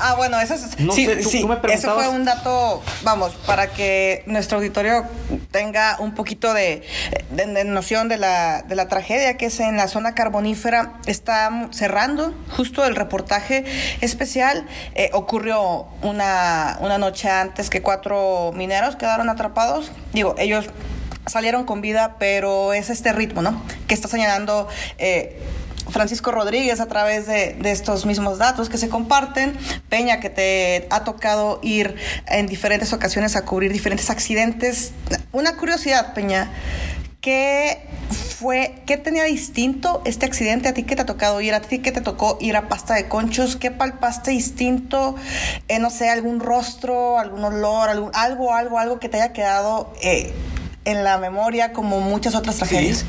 Ah, 0.00 0.14
bueno, 0.16 0.38
eso 0.38 0.54
es. 0.54 0.78
No 0.78 0.92
sí, 0.92 1.06
sé, 1.06 1.24
sí, 1.24 1.46
eso 1.70 1.94
fue 1.94 2.08
un 2.08 2.24
dato, 2.24 2.82
vamos, 3.02 3.34
para 3.46 3.68
que 3.68 4.22
nuestro 4.26 4.58
auditorio 4.58 5.04
tenga 5.50 5.96
un 5.98 6.14
poquito 6.14 6.54
de, 6.54 6.82
de, 7.30 7.64
noción 7.64 8.08
de 8.08 8.16
la, 8.16 8.62
de 8.62 8.76
la, 8.76 8.86
tragedia 8.86 9.36
que 9.36 9.46
es 9.46 9.58
en 9.58 9.76
la 9.76 9.88
zona 9.88 10.14
carbonífera. 10.14 11.00
Está 11.06 11.68
cerrando 11.72 12.32
justo 12.56 12.84
el 12.84 12.94
reportaje 12.94 13.64
especial. 14.00 14.66
Eh, 14.94 15.10
ocurrió 15.14 15.86
una, 16.02 16.78
una 16.80 16.98
noche 16.98 17.28
antes 17.28 17.70
que 17.70 17.82
cuatro 17.82 18.52
mineros 18.54 18.94
quedaron 18.96 19.28
atrapados. 19.28 19.90
Digo, 20.12 20.36
ellos 20.38 20.66
salieron 21.28 21.64
con 21.64 21.80
vida, 21.80 22.16
pero 22.18 22.72
es 22.72 22.90
este 22.90 23.12
ritmo, 23.12 23.42
¿no? 23.42 23.62
Que 23.86 23.94
está 23.94 24.08
señalando 24.08 24.68
eh, 24.98 25.38
Francisco 25.90 26.30
Rodríguez 26.30 26.80
a 26.80 26.86
través 26.86 27.26
de, 27.26 27.56
estos 27.64 28.06
mismos 28.06 28.38
datos 28.38 28.68
que 28.68 28.78
se 28.78 28.88
comparten. 28.88 29.56
Peña, 29.88 30.20
que 30.20 30.30
te 30.30 30.86
ha 30.90 31.04
tocado 31.04 31.60
ir 31.62 31.96
en 32.26 32.46
diferentes 32.46 32.92
ocasiones 32.92 33.36
a 33.36 33.44
cubrir 33.44 33.72
diferentes 33.72 34.10
accidentes. 34.10 34.92
Una 35.32 35.56
curiosidad, 35.56 36.14
Peña. 36.14 36.50
¿Qué 37.20 37.82
fue, 38.38 38.82
qué 38.86 38.96
tenía 38.96 39.24
distinto 39.24 40.02
este 40.04 40.24
accidente 40.24 40.68
a 40.68 40.72
ti 40.72 40.84
que 40.84 40.94
te 40.94 41.02
ha 41.02 41.06
tocado 41.06 41.40
ir, 41.40 41.52
a 41.52 41.60
ti 41.60 41.80
que 41.80 41.90
te 41.90 42.00
tocó 42.00 42.38
ir 42.40 42.56
a 42.56 42.68
pasta 42.68 42.94
de 42.94 43.08
conchos? 43.08 43.56
¿Qué 43.56 43.70
palpaste 43.70 44.30
distinto? 44.30 45.16
Eh, 45.66 45.80
no 45.80 45.90
sé, 45.90 46.08
algún 46.08 46.38
rostro, 46.38 47.18
algún 47.18 47.42
olor, 47.44 47.88
algún, 47.88 48.10
algo, 48.14 48.54
algo, 48.54 48.78
algo 48.78 49.00
que 49.00 49.08
te 49.08 49.20
haya 49.20 49.32
quedado 49.32 49.92
eh, 50.00 50.32
en 50.88 51.04
la 51.04 51.18
memoria 51.18 51.74
como 51.74 52.00
muchas 52.00 52.34
otras 52.34 52.56
tragedias. 52.56 53.04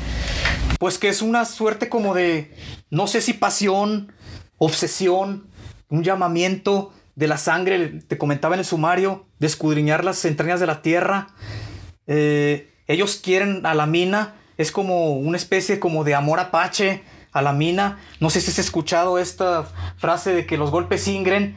Pues 0.78 0.98
que 0.98 1.08
es 1.08 1.22
una 1.22 1.46
suerte 1.46 1.88
como 1.88 2.14
de, 2.14 2.54
no 2.90 3.06
sé 3.06 3.22
si 3.22 3.32
pasión, 3.32 4.12
obsesión, 4.58 5.48
un 5.88 6.04
llamamiento 6.04 6.92
de 7.16 7.26
la 7.26 7.38
sangre, 7.38 8.00
te 8.06 8.18
comentaba 8.18 8.54
en 8.54 8.60
el 8.60 8.66
sumario, 8.66 9.26
de 9.38 9.46
escudriñar 9.46 10.04
las 10.04 10.24
entrañas 10.26 10.60
de 10.60 10.66
la 10.66 10.82
tierra. 10.82 11.28
Eh, 12.06 12.70
ellos 12.86 13.18
quieren 13.22 13.64
a 13.64 13.74
la 13.74 13.86
mina, 13.86 14.34
es 14.58 14.72
como 14.72 15.12
una 15.12 15.38
especie 15.38 15.80
como 15.80 16.04
de 16.04 16.14
amor 16.14 16.38
apache 16.38 17.02
a 17.32 17.40
la 17.40 17.54
mina. 17.54 17.98
No 18.20 18.28
sé 18.28 18.42
si 18.42 18.50
has 18.50 18.58
escuchado 18.58 19.18
esta 19.18 19.64
frase 19.96 20.34
de 20.34 20.46
que 20.46 20.58
los 20.58 20.70
golpes 20.70 21.08
ingren. 21.08 21.56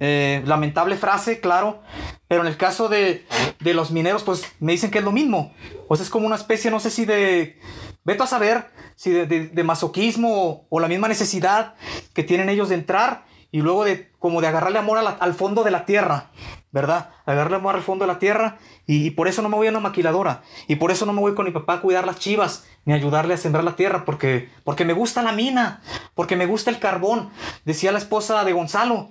Eh, 0.00 0.42
lamentable 0.46 0.96
frase, 0.96 1.40
claro. 1.40 1.82
Pero 2.26 2.40
en 2.40 2.48
el 2.48 2.56
caso 2.56 2.88
de, 2.88 3.26
de, 3.60 3.74
los 3.74 3.90
mineros, 3.90 4.22
pues 4.22 4.44
me 4.58 4.72
dicen 4.72 4.90
que 4.90 4.98
es 4.98 5.04
lo 5.04 5.12
mismo. 5.12 5.52
O 5.88 5.96
sea, 5.96 6.04
es 6.04 6.10
como 6.10 6.26
una 6.26 6.36
especie, 6.36 6.70
no 6.70 6.80
sé 6.80 6.90
si 6.90 7.04
de. 7.04 7.60
Veto 8.02 8.24
a 8.24 8.26
saber 8.26 8.70
si 8.96 9.10
de, 9.10 9.26
de, 9.26 9.64
masoquismo 9.64 10.66
o, 10.70 10.80
la 10.80 10.88
misma 10.88 11.06
necesidad 11.06 11.74
que 12.14 12.22
tienen 12.22 12.48
ellos 12.48 12.70
de 12.70 12.76
entrar 12.76 13.24
y 13.52 13.60
luego 13.60 13.84
de 13.84 14.10
como 14.18 14.40
de 14.40 14.46
agarrarle 14.46 14.78
amor 14.78 14.98
al 14.98 15.34
fondo 15.34 15.64
de 15.64 15.70
la 15.70 15.84
tierra, 15.84 16.30
¿verdad? 16.72 17.10
Agarrarle 17.26 17.56
amor 17.56 17.74
al 17.74 17.82
fondo 17.82 18.04
de 18.04 18.12
la 18.12 18.18
tierra 18.18 18.58
y, 18.86 19.10
por 19.10 19.28
eso 19.28 19.42
no 19.42 19.48
me 19.48 19.56
voy 19.56 19.66
a 19.66 19.70
una 19.70 19.80
maquiladora 19.80 20.42
y 20.68 20.76
por 20.76 20.90
eso 20.90 21.06
no 21.06 21.12
me 21.12 21.20
voy 21.20 21.34
con 21.34 21.44
mi 21.44 21.50
papá 21.50 21.74
a 21.74 21.80
cuidar 21.80 22.06
las 22.06 22.18
chivas 22.18 22.64
ni 22.84 22.92
ayudarle 22.92 23.34
a 23.34 23.36
sembrar 23.36 23.64
la 23.64 23.76
tierra 23.76 24.04
porque 24.04 24.48
porque 24.64 24.84
me 24.84 24.92
gusta 24.92 25.22
la 25.22 25.32
mina, 25.32 25.82
porque 26.14 26.36
me 26.36 26.46
gusta 26.46 26.70
el 26.70 26.78
carbón. 26.78 27.30
Decía 27.64 27.92
la 27.92 27.98
esposa 27.98 28.44
de 28.44 28.52
Gonzalo, 28.52 29.10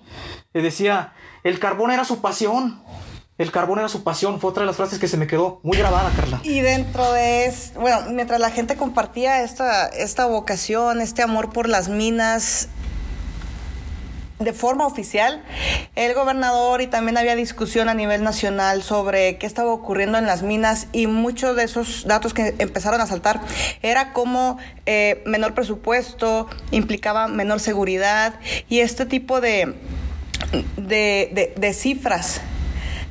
le 0.54 0.62
decía, 0.62 1.14
el 1.44 1.60
carbón 1.60 1.92
era 1.92 2.06
su 2.06 2.22
pasión. 2.22 2.82
El 3.38 3.54
carbón 3.54 3.80
era 3.80 3.88
su 3.88 4.04
pasión, 4.04 4.42
fue 4.42 4.50
otra 4.50 4.64
de 4.64 4.68
las 4.68 4.76
frases 4.76 5.00
que 5.00 5.08
se 5.08 5.16
me 5.16 5.26
quedó 5.26 5.62
muy 5.64 5.78
grabada, 5.78 6.12
Carla. 6.14 6.42
Y 6.44 6.60
dentro 6.60 7.10
de 7.14 7.46
eso, 7.46 7.80
bueno, 7.80 8.02
mientras 8.10 8.38
la 8.38 8.52
gente 8.52 8.76
compartía 8.76 9.44
esta, 9.44 9.88
esta 9.88 10.26
vocación, 10.26 11.00
este 11.00 11.22
amor 11.22 11.50
por 11.54 11.70
las 11.70 11.88
minas, 11.88 12.68
de 14.40 14.54
forma 14.54 14.86
oficial, 14.86 15.44
el 15.96 16.14
gobernador 16.14 16.82
y 16.82 16.88
también 16.88 17.18
había 17.18 17.36
discusión 17.36 17.90
a 17.90 17.94
nivel 17.94 18.24
nacional 18.24 18.84
sobre 18.84 19.38
qué 19.38 19.46
estaba 19.46 19.72
ocurriendo 19.72 20.18
en 20.18 20.26
las 20.26 20.44
minas 20.44 20.88
y 20.94 21.08
muchos 21.08 21.58
de 21.58 21.64
esos 21.64 22.06
datos 22.08 22.34
que 22.34 22.56
empezaron 22.58 23.02
a 23.02 23.06
saltar 23.06 23.42
era 23.82 24.14
como 24.14 24.58
eh, 24.86 25.22
menor 25.26 25.54
presupuesto 25.54 26.48
implicaba 26.72 27.28
menor 27.28 27.60
seguridad 27.60 28.40
y 28.70 28.80
este 28.80 29.06
tipo 29.06 29.42
de, 29.42 29.76
de, 30.78 31.30
de, 31.34 31.54
de 31.58 31.74
cifras 31.74 32.42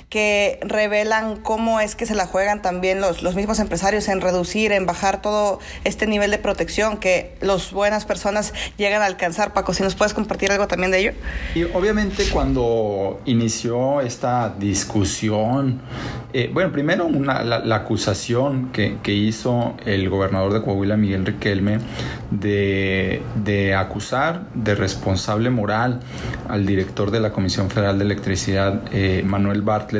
que 0.09 0.59
revelan 0.63 1.37
cómo 1.37 1.81
es 1.81 1.95
que 1.95 2.07
se 2.07 2.15
la 2.15 2.27
juegan 2.27 2.63
también 2.63 3.01
los, 3.01 3.23
los 3.23 3.35
mismos 3.35 3.59
empresarios 3.59 4.09
en 4.09 4.23
reducir, 4.23 4.73
en 4.73 4.87
bajar 4.87 5.21
todo 5.21 5.59
este 5.85 6.07
nivel 6.07 6.31
de 6.31 6.39
protección 6.39 6.97
que 6.97 7.37
las 7.41 7.73
buenas 7.73 8.07
personas 8.07 8.55
llegan 8.79 9.03
a 9.03 9.07
alcanzar. 9.07 9.53
Paco, 9.53 9.75
si 9.75 9.83
nos 9.83 9.95
puedes 9.95 10.15
compartir 10.15 10.51
algo 10.51 10.67
también 10.67 10.93
de 10.93 10.99
ello. 11.01 11.13
Y 11.55 11.65
obviamente 11.65 12.25
cuando 12.31 13.21
inició 13.27 14.01
esta 14.01 14.55
discusión, 14.59 15.81
eh, 16.33 16.51
bueno, 16.53 16.73
primero 16.73 17.07
una, 17.07 17.43
la, 17.43 17.77
acusación 17.77 18.71
que, 18.73 18.99
que, 19.03 19.13
hizo 19.13 19.75
el 19.87 20.09
gobernador 20.09 20.53
de 20.53 20.63
Coahuila, 20.63 20.97
Miguel 20.97 21.25
Riquelme, 21.25 21.79
de, 22.31 23.23
de 23.37 23.75
acusar 23.75 24.43
de 24.55 24.75
responsable 24.75 25.51
moral 25.51 26.01
al 26.49 26.67
director 26.67 27.11
de 27.11 27.21
la 27.21 27.33
Comisión 27.33 27.71
Federal 27.71 27.99
de 27.99 28.05
Electricidad, 28.05 28.83
eh, 28.93 29.23
Manuel 29.25 29.63
Bartlett, 29.63 29.98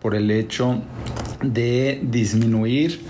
por 0.00 0.14
el 0.14 0.30
hecho 0.30 0.82
de 1.42 2.00
disminuir 2.02 3.00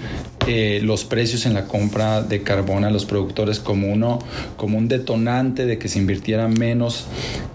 eh, 0.46 0.80
los 0.82 1.04
precios 1.04 1.46
en 1.46 1.54
la 1.54 1.66
compra 1.66 2.20
de 2.20 2.42
carbón 2.42 2.84
a 2.84 2.90
los 2.90 3.04
productores 3.04 3.60
como 3.60 3.92
uno 3.92 4.18
como 4.56 4.76
un 4.76 4.88
detonante 4.88 5.66
de 5.66 5.78
que 5.78 5.88
se 5.88 6.00
invirtieran 6.00 6.54
menos 6.54 7.06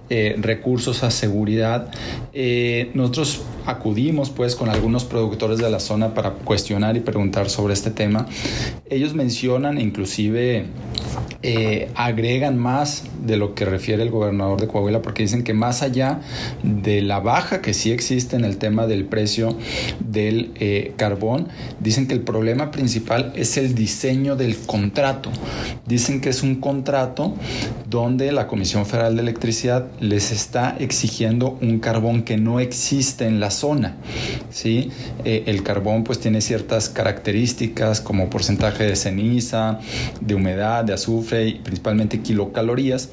eh, 0.09 0.37
recursos 0.39 1.03
a 1.03 1.11
seguridad. 1.11 1.91
Eh, 2.33 2.91
nosotros 2.93 3.41
acudimos 3.65 4.29
pues 4.29 4.55
con 4.55 4.69
algunos 4.69 5.03
productores 5.03 5.57
de 5.57 5.69
la 5.69 5.81
zona 5.81 6.13
para 6.13 6.31
cuestionar 6.31 6.95
y 6.95 7.01
preguntar 7.01 7.49
sobre 7.49 7.73
este 7.73 7.91
tema. 7.91 8.25
Ellos 8.89 9.13
mencionan, 9.13 9.81
inclusive 9.81 10.67
agregan 11.95 12.57
más 12.57 13.03
de 13.25 13.37
lo 13.37 13.53
que 13.53 13.63
refiere 13.63 14.03
el 14.03 14.09
gobernador 14.09 14.59
de 14.59 14.67
Coahuila 14.67 15.01
porque 15.01 15.23
dicen 15.23 15.43
que 15.43 15.53
más 15.53 15.81
allá 15.81 16.19
de 16.61 17.01
la 17.01 17.19
baja 17.19 17.61
que 17.61 17.73
sí 17.73 17.91
existe 17.91 18.35
en 18.35 18.43
el 18.43 18.57
tema 18.57 18.85
del 18.85 19.05
precio 19.05 19.55
del 19.99 20.93
carbón, 20.97 21.47
dicen 21.79 22.07
que 22.07 22.13
el 22.13 22.21
problema 22.21 22.71
principal 22.77 23.33
es 23.35 23.57
el 23.57 23.73
diseño 23.73 24.35
del 24.35 24.55
contrato. 24.55 25.31
Dicen 25.87 26.21
que 26.21 26.29
es 26.29 26.43
un 26.43 26.61
contrato 26.61 27.33
donde 27.89 28.31
la 28.31 28.45
Comisión 28.45 28.85
Federal 28.85 29.15
de 29.15 29.23
Electricidad 29.23 29.87
les 29.99 30.31
está 30.31 30.77
exigiendo 30.79 31.57
un 31.59 31.79
carbón 31.79 32.21
que 32.21 32.37
no 32.37 32.59
existe 32.59 33.25
en 33.25 33.39
la 33.39 33.49
zona. 33.49 33.97
¿sí? 34.51 34.91
Eh, 35.25 35.43
el 35.47 35.63
carbón 35.63 36.03
pues 36.03 36.19
tiene 36.19 36.39
ciertas 36.39 36.87
características 36.87 37.99
como 37.99 38.29
porcentaje 38.29 38.83
de 38.83 38.95
ceniza, 38.95 39.79
de 40.21 40.35
humedad, 40.35 40.83
de 40.83 40.93
azufre 40.93 41.47
y 41.47 41.53
principalmente 41.55 42.21
kilocalorías 42.21 43.09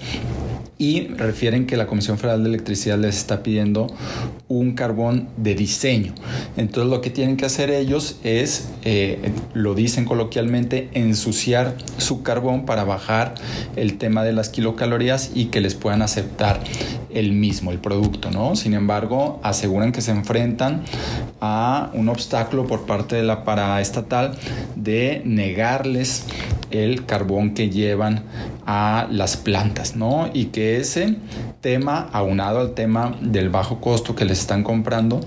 y 0.79 1.09
refieren 1.09 1.67
que 1.67 1.77
la 1.77 1.87
Comisión 1.87 2.19
Federal 2.19 2.43
de 2.43 2.49
Electricidad 2.49 2.99
les 2.99 3.17
está 3.17 3.43
pidiendo 3.43 3.87
un 4.49 4.75
carbón 4.75 5.29
de 5.37 5.55
diseño. 5.55 6.15
Entonces 6.57 6.91
lo 6.91 7.01
que 7.01 7.11
tienen 7.11 7.37
que 7.37 7.47
hacer 7.47 7.71
ellos 7.71 8.19
es, 8.25 8.71
eh, 8.85 9.33
lo 9.53 9.75
dicen 9.75 10.05
coloquialmente, 10.05 10.91
ensuciar 10.95 11.77
su 11.99 12.23
carbón 12.23 12.67
para 12.67 12.85
bajar 12.85 13.35
el 13.77 13.99
tema 13.99 14.25
de 14.25 14.33
las 14.33 14.49
kilocalorías 14.49 15.31
y 15.35 15.47
que 15.47 15.61
les 15.61 15.75
puedan 15.75 16.03
aceptar 16.03 16.61
el 17.11 17.33
mismo, 17.33 17.71
el 17.71 17.79
producto, 17.79 18.31
¿no? 18.31 18.57
Sin 18.57 18.75
embargo, 18.75 19.41
aseguran 19.43 19.93
que 19.93 20.01
se 20.01 20.11
enfrentan 20.11 20.83
a 21.41 21.91
un 21.95 22.09
obstáculo 22.09 22.67
por 22.67 22.87
parte 22.87 23.17
de 23.17 23.23
la 23.23 23.45
paraestatal 23.45 24.37
de 24.75 25.23
negarles 25.25 26.25
el 26.71 27.07
carbón 27.07 27.55
que 27.55 27.71
llevan 27.71 28.25
a 28.67 29.07
las 29.11 29.37
plantas, 29.37 29.97
¿no? 29.97 30.31
Y 30.33 30.47
que 30.47 30.79
ese 30.79 31.17
tema, 31.61 32.09
aunado 32.13 32.61
al 32.61 32.75
tema 32.75 33.17
del 33.21 33.49
bajo 33.49 33.81
costo 33.81 34.15
que 34.15 34.25
les 34.25 34.41
están 34.41 34.63
comprando, 34.63 35.21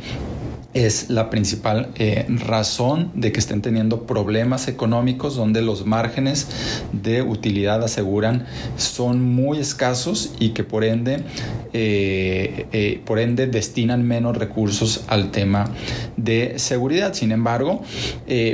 es 0.73 1.09
la 1.09 1.29
principal 1.29 1.89
eh, 1.95 2.25
razón 2.27 3.11
de 3.15 3.31
que 3.31 3.39
estén 3.39 3.61
teniendo 3.61 4.05
problemas 4.05 4.67
económicos 4.67 5.35
donde 5.35 5.61
los 5.61 5.85
márgenes 5.85 6.47
de 6.91 7.21
utilidad 7.21 7.83
aseguran 7.83 8.45
son 8.75 9.23
muy 9.23 9.59
escasos 9.59 10.33
y 10.39 10.49
que 10.49 10.63
por 10.63 10.83
ende 10.83 11.23
eh, 11.73 12.67
eh, 12.71 13.01
por 13.05 13.19
ende 13.19 13.47
destinan 13.47 14.07
menos 14.07 14.37
recursos 14.37 15.03
al 15.07 15.31
tema 15.31 15.71
de 16.15 16.59
seguridad. 16.59 17.13
Sin 17.13 17.31
embargo 17.31 17.81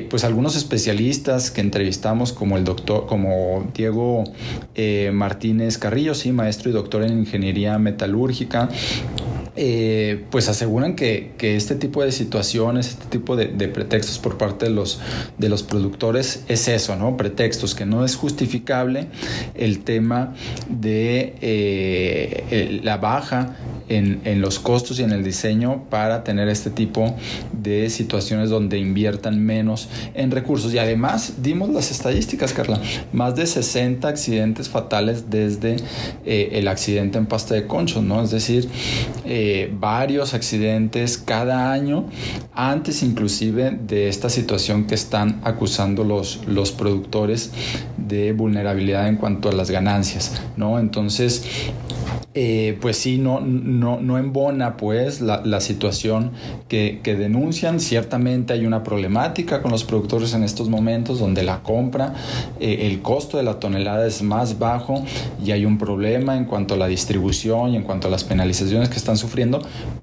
pues 0.09 0.23
algunos 0.23 0.55
especialistas 0.55 1.51
que 1.51 1.61
entrevistamos 1.61 2.31
como 2.31 2.57
el 2.57 2.63
doctor 2.63 3.05
como 3.07 3.67
Diego 3.73 4.23
Martínez 5.11 5.77
Carrillo 5.77 6.13
sí 6.13 6.31
maestro 6.31 6.69
y 6.69 6.73
doctor 6.73 7.03
en 7.03 7.19
ingeniería 7.19 7.77
metalúrgica 7.79 8.69
eh, 9.55 10.25
pues 10.31 10.49
aseguran 10.49 10.95
que, 10.95 11.33
este 11.39 11.75
tipo 11.75 12.03
de 12.03 12.11
situaciones, 12.11 12.87
este 12.87 13.05
tipo 13.05 13.35
de, 13.35 13.47
pretextos 13.67 14.17
por 14.17 14.37
parte 14.37 14.65
de 14.65 14.71
los, 14.71 14.99
de 15.37 15.49
los 15.49 15.63
productores 15.63 16.43
es 16.47 16.67
eso, 16.67 16.95
¿no? 16.95 17.17
Pretextos, 17.17 17.75
que 17.75 17.85
no 17.85 18.03
es 18.03 18.15
justificable 18.15 19.07
el 19.55 19.79
tema 19.83 20.33
de 20.69 21.35
eh, 21.41 22.79
la 22.83 22.97
baja 22.97 23.57
en, 23.89 24.21
en, 24.25 24.41
los 24.41 24.59
costos 24.59 24.99
y 24.99 25.03
en 25.03 25.11
el 25.11 25.23
diseño 25.23 25.83
para 25.89 26.23
tener 26.23 26.47
este 26.47 26.69
tipo 26.69 27.15
de 27.51 27.89
situaciones 27.89 28.49
donde 28.49 28.79
inviertan 28.79 29.39
menos 29.39 29.89
en 30.13 30.31
recursos. 30.31 30.73
Y 30.73 30.79
además 30.79 31.35
dimos 31.43 31.69
las 31.69 31.91
estadísticas, 31.91 32.53
Carla, 32.53 32.81
más 33.11 33.35
de 33.35 33.45
60 33.45 34.07
accidentes 34.07 34.69
fatales 34.69 35.29
desde 35.29 35.77
eh, 36.25 36.49
el 36.53 36.67
accidente 36.67 37.17
en 37.17 37.25
pasta 37.25 37.55
de 37.55 37.67
conchos, 37.67 38.03
¿no? 38.03 38.23
Es 38.23 38.31
decir, 38.31 38.67
eh, 39.25 39.42
varios 39.79 40.33
accidentes 40.33 41.17
cada 41.17 41.71
año, 41.71 42.05
antes 42.53 43.03
inclusive 43.03 43.71
de 43.71 44.09
esta 44.09 44.29
situación 44.29 44.85
que 44.85 44.95
están 44.95 45.41
acusando 45.43 46.03
los, 46.03 46.45
los 46.47 46.71
productores 46.71 47.51
de 47.97 48.33
vulnerabilidad 48.33 49.07
en 49.07 49.17
cuanto 49.17 49.49
a 49.49 49.53
las 49.53 49.71
ganancias, 49.71 50.41
¿no? 50.57 50.79
Entonces, 50.79 51.45
eh, 52.35 52.79
pues 52.81 52.97
sí, 52.97 53.19
no, 53.19 53.41
no, 53.41 53.99
no 53.99 54.17
embona 54.17 54.75
pues 54.75 55.21
la, 55.21 55.43
la 55.45 55.61
situación 55.61 56.31
que, 56.67 56.99
que, 57.03 57.15
denuncian. 57.15 57.79
Ciertamente 57.79 58.53
hay 58.53 58.65
una 58.65 58.83
problemática 58.83 59.61
con 59.61 59.69
los 59.69 59.83
productores 59.83 60.33
en 60.33 60.43
estos 60.43 60.67
momentos 60.67 61.19
donde 61.19 61.43
la 61.43 61.61
compra, 61.61 62.15
eh, 62.59 62.87
el 62.87 63.03
costo 63.03 63.37
de 63.37 63.43
la 63.43 63.59
tonelada 63.59 64.07
es 64.07 64.23
más 64.23 64.57
bajo 64.57 65.03
y 65.45 65.51
hay 65.51 65.65
un 65.65 65.77
problema 65.77 66.35
en 66.35 66.45
cuanto 66.45 66.73
a 66.73 66.77
la 66.77 66.87
distribución 66.87 67.69
y 67.69 67.75
en 67.75 67.83
cuanto 67.83 68.07
a 68.07 68.11
las 68.11 68.23
penalizaciones 68.23 68.89
que 68.89 68.97
están 68.97 69.15
sufriendo, 69.17 69.32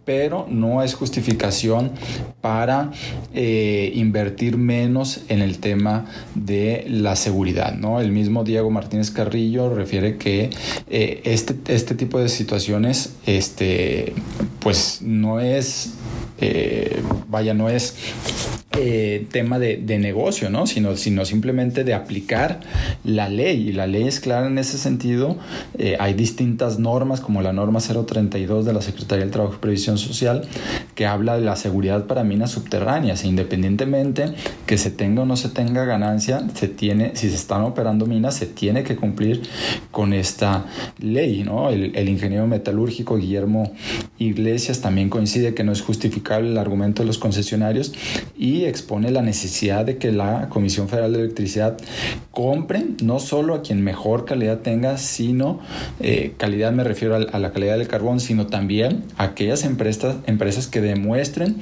pero 0.05 0.47
no 0.49 0.83
es 0.83 0.95
justificación 0.95 1.93
para 2.41 2.91
eh, 3.35 3.93
invertir 3.95 4.57
menos 4.57 5.23
en 5.29 5.41
el 5.41 5.59
tema 5.59 6.07
de 6.35 6.87
la 6.89 7.17
seguridad. 7.17 7.75
¿no? 7.75 8.01
El 8.01 8.13
mismo 8.13 8.45
Diego 8.45 8.71
Martínez 8.71 9.11
Carrillo 9.11 9.75
refiere 9.75 10.17
que 10.17 10.51
este, 10.89 11.55
este 11.73 11.95
tipo 11.95 12.19
de 12.19 12.29
situaciones, 12.29 13.15
este, 13.27 14.13
pues 14.61 15.01
no 15.03 15.41
es, 15.41 15.95
eh, 16.41 17.01
vaya, 17.29 17.55
no 17.55 17.69
es 17.69 17.97
eh, 18.83 19.27
tema 19.31 19.59
de, 19.59 19.99
negocio, 19.99 20.49
¿no? 20.49 20.67
Sino, 20.67 20.97
sino 20.97 21.27
simplemente 21.27 21.85
de 21.85 21.93
aplicar 21.93 22.61
la 23.05 23.29
ley. 23.29 23.69
Y 23.69 23.73
la 23.73 23.87
ley 23.87 24.09
es 24.09 24.21
clara 24.21 24.47
en 24.47 24.57
ese 24.57 24.79
sentido. 24.79 25.37
Eh, 25.77 25.99
hay 26.01 26.15
distintas 26.15 26.79
normas, 26.79 27.21
como 27.21 27.43
la 27.43 27.53
norma 27.53 27.81
032 27.81 28.65
de 28.65 28.73
la 28.73 28.81
Secretaría 28.81 29.25
del 29.25 29.33
Trabajo 29.33 29.57
y 29.57 29.59
Previsión 29.59 29.99
Social, 29.99 30.49
que 30.95 31.05
habla 31.05 31.37
de 31.37 31.43
la 31.43 31.57
seguridad 31.57 32.07
para 32.07 32.25
minas 32.25 32.53
subterráneas. 32.53 33.25
independientemente 33.25 34.33
que 34.65 34.79
se 34.79 34.91
tenga 34.91 35.23
o 35.23 35.27
no 35.27 35.37
se 35.37 35.51
tenga 35.51 35.85
ganancia, 35.85 36.43
se 36.55 36.69
tiene, 36.69 37.13
si 37.17 37.29
se 37.29 37.37
están 37.37 37.63
operando 37.63 38.07
minas, 38.07 38.35
se 38.35 38.47
tiene 38.47 38.83
que 38.83 38.97
cumplir 38.97 39.43
con 39.91 40.15
esta 40.15 40.65
ley, 40.99 41.43
¿no? 41.43 41.69
El, 41.69 41.95
el 41.95 42.09
ingeniero 42.09 42.47
metalúrgico 42.47 43.19
Guillermo 43.19 43.73
Iglesias 44.19 44.81
también 44.81 45.11
coincide 45.11 45.53
que 45.53 45.65
no 45.65 45.73
es 45.73 45.83
justificable 45.83 46.51
el 46.51 46.59
argumento 46.59 47.03
de 47.03 47.07
los 47.07 47.19
concesionarios 47.19 47.93
y 48.39 48.70
expone 48.71 49.11
la 49.11 49.23
necesidad 49.23 49.85
de 49.85 49.99
que 49.99 50.13
la 50.13 50.49
Comisión 50.49 50.89
Federal 50.89 51.13
de 51.13 51.21
Electricidad 51.21 51.77
compre 52.31 52.85
no 53.03 53.19
solo 53.19 53.55
a 53.55 53.63
quien 53.63 53.83
mejor 53.83 54.25
calidad 54.25 54.61
tenga, 54.61 54.97
sino 54.97 55.61
eh, 56.01 56.35
calidad 56.39 56.73
me 56.73 56.85
refiero 56.85 57.17
a, 57.17 57.39
la 57.39 57.53
calidad 57.53 57.79
del 57.79 57.89
carbón, 57.89 58.21
sino 58.21 58.47
también 58.47 59.05
a 59.17 59.25
aquellas 59.25 59.65
empresas, 59.65 60.17
empresas 60.27 60.67
que 60.67 60.81
demuestren 60.81 61.57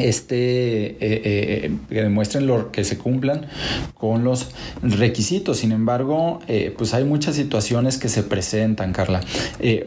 este, 0.00 0.36
eh, 0.36 0.96
eh, 1.00 1.72
que 1.88 2.02
demuestren 2.02 2.46
lo, 2.46 2.72
que 2.72 2.84
se 2.84 2.98
cumplan 2.98 3.46
con 3.94 4.24
los 4.24 4.48
requisitos. 4.82 5.58
Sin 5.58 5.72
embargo, 5.72 6.40
eh, 6.48 6.74
pues 6.76 6.94
hay 6.94 7.04
muchas 7.04 7.36
situaciones 7.36 7.98
que 7.98 8.08
se 8.08 8.22
presentan, 8.22 8.92
Carla. 8.92 9.20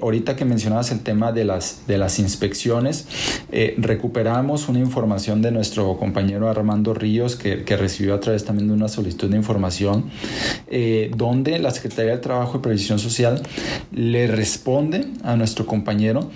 ahorita 0.02 0.36
que 0.36 0.45
mencionabas 0.45 0.91
el 0.91 0.99
tema 1.02 1.32
de 1.32 1.45
las, 1.45 1.88
de 1.88 1.97
las 1.97 2.19
inspecciones, 2.19 3.08
recuperamos 3.78 4.69
una 4.69 4.80
información 4.80 5.41
de 5.41 5.52
nuestro 5.52 5.97
compañero 5.97 6.49
Armando 6.49 6.93
Ríos 6.93 7.36
que, 7.36 7.63
que, 7.63 7.78
recibió 7.78 8.13
a 8.15 8.19
través 8.19 8.45
también 8.45 8.67
de 8.67 8.73
una 8.73 8.88
solicitud 8.88 9.30
de 9.30 9.38
información, 9.38 10.06
donde 11.15 11.60
la 11.60 11.71
Secretaría 11.71 12.12
del 12.12 12.21
Trabajo 12.21 12.58
y 12.58 12.62
Previsión 12.62 12.99
Social 12.99 13.41
le 13.91 14.28
responde 14.28 15.08
a 15.23 15.36
nuestro 15.36 15.65
compañero 15.65 16.30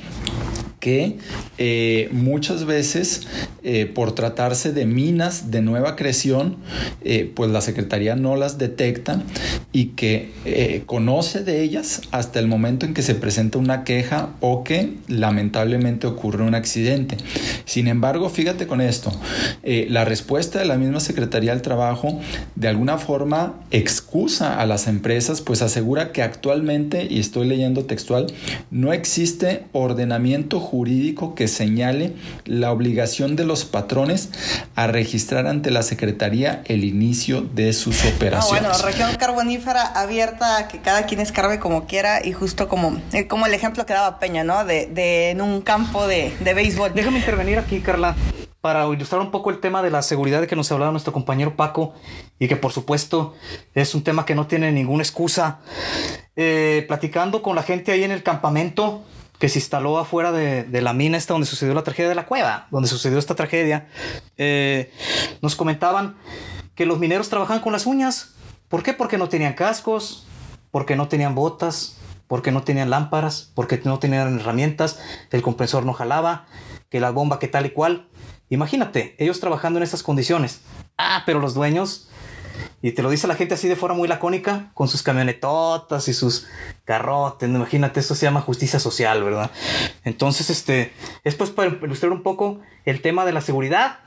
que 0.80 1.18
eh, 1.58 2.10
muchas 2.12 2.66
veces 2.66 3.28
eh, 3.64 3.86
por 3.86 4.14
tratarse 4.14 4.72
de 4.72 4.86
minas 4.86 5.52
de 5.52 5.62
nueva 5.62 5.96
creación, 5.96 6.58
eh, 7.04 7.32
pues 7.36 7.52
la 7.52 7.62
Secretaría 7.62 8.16
no 8.16 8.36
las 8.36 8.58
detecta 8.58 9.22
y 9.72 9.88
que 9.88 10.32
conoce 10.86 11.44
de 11.44 11.62
ellas 11.62 12.02
hasta 12.12 12.40
el 12.40 12.48
momento 12.48 12.86
en 12.86 12.94
que 12.94 13.02
se 13.02 13.16
presenta 13.16 13.58
una 13.58 13.84
queja 13.84 14.30
o 14.40 14.64
que 14.64 14.94
lamentablemente 15.08 16.08
ocurre 16.08 16.44
un 16.44 16.56
accidente. 16.56 17.18
Sin 17.66 17.88
embargo, 17.88 18.30
fíjate 18.30 18.68
con 18.68 18.82
esto, 18.82 19.12
la 19.64 20.06
respuesta 20.06 20.60
de 20.60 20.66
la 20.66 20.78
misma 20.78 21.00
Secretaría 21.00 21.52
del 21.52 21.62
Trabajo 21.62 22.20
de 22.56 22.68
alguna 22.68 22.98
forma 22.98 23.56
excusa 23.72 24.60
a 24.60 24.66
las 24.66 24.88
empresas, 24.88 25.42
pues 25.42 25.62
asegura 25.62 26.12
que 26.12 26.22
actualmente, 26.22 27.08
y 27.10 27.20
estoy 27.20 27.48
leyendo 27.48 27.86
textual, 27.86 28.28
no 28.72 28.94
existe 28.94 29.66
ordenamiento 29.74 30.60
jurídico 30.60 31.36
que 31.36 31.48
señale 31.48 32.14
la 32.46 32.72
obligación 32.72 33.36
de 33.36 33.46
los 33.48 33.66
patrones 33.66 34.30
a 34.76 34.88
registrar 34.88 35.48
ante 35.48 35.72
la 35.72 35.82
Secretaría 35.82 36.62
el 36.66 36.84
inicio 36.84 37.42
de 37.42 37.74
sus 37.74 38.06
operaciones. 38.06 38.64
bueno, 38.64 38.78
región 38.86 39.16
carbonífera 39.16 39.84
abierta, 39.84 40.68
que 40.68 40.80
cada 40.80 41.06
quien 41.06 41.20
escarbe 41.20 41.60
como 41.60 41.86
quiera 41.86 42.24
y 42.24 42.34
justo 42.34 42.68
como, 42.68 43.02
eh, 43.14 43.28
como 43.28 43.46
el 43.46 43.54
ejemplo 43.54 43.86
que 43.86 43.94
daba 43.94 44.20
Peña, 44.20 44.44
¿no? 44.44 44.66
De, 44.66 44.88
de 44.88 45.32
en 45.32 45.42
un 45.42 45.62
campo 45.62 46.08
de, 46.08 46.36
de 46.40 46.54
béisbol. 46.54 46.94
Déjame 46.94 47.20
intervenir 47.20 47.58
aquí, 47.58 47.80
Carla 47.80 48.16
para 48.68 48.86
ilustrar 48.88 49.22
un 49.22 49.32
poco 49.32 49.50
el 49.50 49.60
tema 49.60 49.82
de 49.82 49.92
la 49.92 50.02
seguridad 50.02 50.42
de 50.42 50.48
que 50.48 50.56
nos 50.58 50.70
hablaba 50.74 50.92
nuestro 50.92 51.14
compañero 51.14 51.56
Paco 51.56 51.94
y 52.38 52.50
que 52.50 52.58
por 52.58 52.74
supuesto 52.74 53.34
es 53.74 53.96
un 53.96 54.04
tema 54.04 54.26
que 54.26 54.36
no 54.36 54.48
tiene 54.48 54.74
ninguna 54.74 55.04
excusa. 55.04 55.60
Eh, 56.36 56.84
platicando 56.88 57.42
con 57.42 57.56
la 57.56 57.64
gente 57.64 57.92
ahí 57.92 58.04
en 58.04 58.12
el 58.12 58.24
campamento, 58.24 59.04
que 59.40 59.50
se 59.50 59.60
instaló 59.60 60.00
afuera 60.00 60.32
de, 60.32 60.82
la 60.82 60.94
mina 60.94 61.18
esta 61.18 61.34
donde 61.34 61.48
sucedió 61.48 61.74
la 61.74 61.84
tragedia 61.84 62.10
de 62.10 62.16
la 62.16 62.26
cueva, 62.26 62.68
donde 62.72 62.90
sucedió 62.90 63.20
esta 63.20 63.36
tragedia, 63.36 63.88
eh, 64.38 64.92
nos 65.42 65.56
comentaban 65.56 66.18
que 66.76 66.86
los 66.86 67.00
mineros 67.00 67.30
trabajaban 67.30 67.62
con 67.62 67.74
las 67.74 67.86
uñas. 67.86 68.36
¿Por 68.68 68.84
qué? 68.84 68.94
Porque 68.94 69.18
no 69.18 69.30
tenían 69.30 69.54
cascos, 69.54 70.28
porque 70.72 70.96
no 70.96 71.08
tenían 71.08 71.36
botas, 71.36 71.98
porque 72.28 72.52
no 72.52 72.64
tenían 72.64 72.90
lámparas, 72.90 73.52
porque 73.54 73.80
no 73.84 74.00
tenían 74.00 74.40
herramientas, 74.40 75.00
el 75.32 75.42
compresor 75.42 75.86
no 75.86 75.94
jalaba, 75.94 76.46
que 76.90 77.00
la 77.00 77.12
bomba 77.12 77.40
que 77.40 77.48
tal 77.48 77.66
y 77.66 77.72
cual. 77.72 78.08
Imagínate, 78.50 79.16
ellos 79.20 79.40
trabajando 79.40 79.78
en 79.78 79.84
estas 79.84 80.04
condiciones. 80.04 80.62
Ah, 80.98 81.24
pero 81.26 81.40
los 81.40 81.54
dueños 81.54 82.10
y 82.82 82.92
te 82.92 83.02
lo 83.02 83.10
dice 83.10 83.28
la 83.28 83.36
gente 83.36 83.56
así 83.56 83.68
de 83.68 83.76
forma 83.76 83.96
muy 83.96 84.08
lacónica, 84.08 84.72
con 84.74 84.88
sus 84.88 85.04
camionetotas 85.04 86.08
y 86.08 86.14
sus 86.14 86.48
garrotes. 86.86 87.50
Imagínate, 87.50 88.00
eso 88.00 88.16
se 88.16 88.26
llama 88.26 88.42
justicia 88.42 88.80
social, 88.80 89.24
¿verdad? 89.24 89.52
Entonces, 90.04 90.50
este, 90.50 90.94
es 91.24 91.36
pues 91.36 91.50
para 91.50 91.70
ilustrar 91.70 92.12
un 92.12 92.24
poco 92.24 92.60
el 92.86 93.02
tema 93.02 93.26
de 93.26 93.34
la 93.34 93.42
seguridad, 93.42 94.00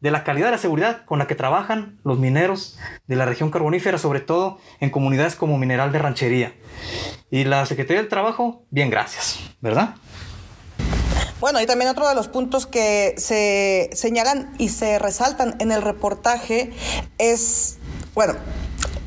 de 0.00 0.10
la 0.10 0.24
calidad 0.24 0.46
de 0.46 0.52
la 0.52 0.58
seguridad 0.58 1.04
con 1.04 1.18
la 1.18 1.26
que 1.26 1.34
trabajan 1.34 1.98
los 2.04 2.18
mineros 2.18 2.78
de 3.06 3.16
la 3.16 3.24
región 3.24 3.50
carbonífera, 3.50 3.98
sobre 3.98 4.20
todo 4.20 4.58
en 4.80 4.90
comunidades 4.90 5.36
como 5.36 5.58
Mineral 5.58 5.92
de 5.92 5.98
Ranchería. 5.98 6.54
Y 7.30 7.44
la 7.44 7.66
Secretaría 7.66 8.00
del 8.00 8.08
Trabajo, 8.08 8.64
bien, 8.70 8.90
gracias, 8.90 9.40
¿verdad? 9.60 9.96
Bueno, 11.38 11.60
y 11.60 11.66
también 11.66 11.90
otro 11.90 12.08
de 12.08 12.14
los 12.14 12.28
puntos 12.28 12.66
que 12.66 13.14
se 13.18 13.90
señalan 13.92 14.54
y 14.58 14.70
se 14.70 14.98
resaltan 14.98 15.56
en 15.58 15.70
el 15.70 15.82
reportaje 15.82 16.72
es, 17.18 17.76
bueno, 18.16 18.34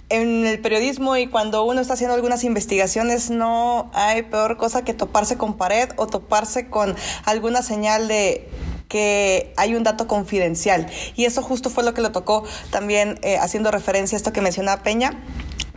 en 0.09 0.45
el 0.45 0.59
periodismo 0.59 1.17
y 1.17 1.25
cuando 1.25 1.63
uno 1.63 1.81
está 1.81 1.95
haciendo 1.95 2.13
algunas 2.13 2.43
investigaciones 2.43 3.31
no 3.31 3.89
hay 3.95 4.21
peor 4.21 4.55
cosa 4.55 4.83
que 4.83 4.93
toparse 4.93 5.35
con 5.35 5.57
pared 5.57 5.89
o 5.95 6.05
toparse 6.05 6.69
con 6.69 6.95
alguna 7.25 7.63
señal 7.63 8.07
de 8.07 8.47
que 8.87 9.51
hay 9.57 9.73
un 9.73 9.81
dato 9.81 10.05
confidencial. 10.05 10.85
Y 11.15 11.25
eso 11.25 11.41
justo 11.41 11.71
fue 11.71 11.83
lo 11.83 11.95
que 11.95 12.01
le 12.01 12.11
tocó 12.11 12.43
también 12.69 13.19
eh, 13.23 13.39
haciendo 13.39 13.71
referencia 13.71 14.15
a 14.15 14.17
esto 14.17 14.31
que 14.31 14.41
menciona 14.41 14.83
Peña 14.83 15.13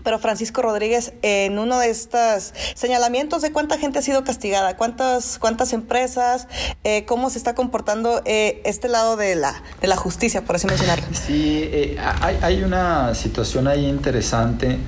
pero 0.02 0.18
Francisco 0.18 0.62
Rodríguez, 0.62 1.12
en 1.22 1.58
uno 1.58 1.78
de 1.78 1.90
estos 1.90 2.52
señalamientos 2.74 3.42
de 3.42 3.52
cuánta 3.52 3.78
gente 3.78 3.98
ha 3.98 4.02
sido 4.02 4.24
castigada, 4.24 4.76
cuántas, 4.76 5.38
cuántas 5.38 5.72
empresas, 5.72 6.48
eh, 6.84 7.04
cómo 7.04 7.30
se 7.30 7.38
está 7.38 7.54
comportando 7.54 8.22
eh, 8.24 8.62
este 8.64 8.88
lado 8.88 9.16
de 9.16 9.34
la, 9.34 9.62
de 9.80 9.88
la 9.88 9.96
justicia, 9.96 10.44
por 10.44 10.56
así 10.56 10.66
mencionarlo. 10.66 11.06
Sí, 11.12 11.68
eh, 11.72 11.96
hay, 12.20 12.38
hay, 12.42 12.62
una 12.62 13.14
situación 13.14 13.66
ahí 13.66 13.86
interesante 13.86 14.78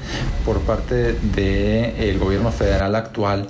por 0.45 0.61
parte 0.61 1.15
del 1.15 2.19
gobierno 2.19 2.53
federal 2.53 2.95
actual, 2.95 3.49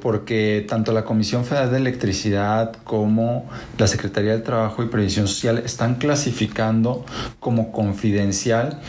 porque 0.00 0.64
tanto 0.68 0.92
la 0.92 1.04
Comisión 1.04 1.44
Federal 1.44 1.70
de 1.70 1.76
Electricidad 1.76 2.72
como 2.84 3.46
la 3.78 3.86
Secretaría 3.86 4.32
del 4.32 4.42
Trabajo 4.42 4.82
y 4.82 4.86
Previsión 4.86 5.28
Social 5.28 5.58
están 5.58 5.96
clasificando 5.96 7.04
como 7.38 7.70
confidencial 7.70 8.80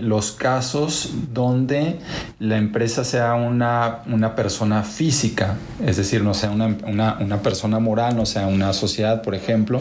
los 0.00 0.32
casos 0.32 1.10
donde 1.32 1.98
la 2.38 2.56
empresa 2.56 3.04
sea 3.04 3.34
una, 3.34 4.00
una 4.06 4.34
persona 4.34 4.82
física, 4.82 5.56
es 5.84 5.96
decir, 5.96 6.22
no 6.22 6.34
sea 6.34 6.50
una, 6.50 6.76
una, 6.86 7.42
persona 7.42 7.78
moral, 7.78 8.16
no 8.16 8.26
sea 8.26 8.46
una 8.46 8.72
sociedad, 8.72 9.22
por 9.22 9.34
ejemplo, 9.34 9.80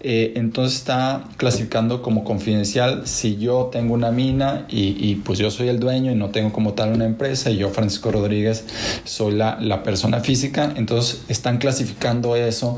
eh, 0.00 0.34
entonces 0.36 0.78
está 0.78 1.24
clasificando 1.36 2.02
como 2.02 2.24
confidencial 2.24 3.06
si 3.06 3.36
yo 3.36 3.70
tengo 3.72 3.94
una 3.94 4.10
mina 4.10 4.66
y, 4.68 4.96
y, 4.98 5.16
pues 5.16 5.38
yo 5.38 5.50
soy 5.50 5.68
el 5.68 5.80
dueño 5.80 6.12
y 6.12 6.14
no 6.14 6.30
tengo 6.30 6.52
como 6.52 6.74
tal 6.74 6.92
una 6.92 7.04
empresa 7.04 7.50
y 7.50 7.58
yo, 7.58 7.70
Francisco 7.70 8.10
Rodríguez, 8.10 8.65
soy 9.04 9.34
la, 9.34 9.82
persona 9.82 10.20
física, 10.20 10.72
entonces 10.76 11.22
están 11.28 11.58
clasificando 11.58 12.34
eso 12.36 12.76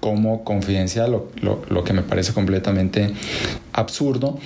como 0.00 0.44
confidencial, 0.44 1.22
lo, 1.40 1.84
que 1.84 1.92
me 1.92 2.02
parece 2.02 2.32
completamente 2.32 3.12
absurdo. 3.72 4.38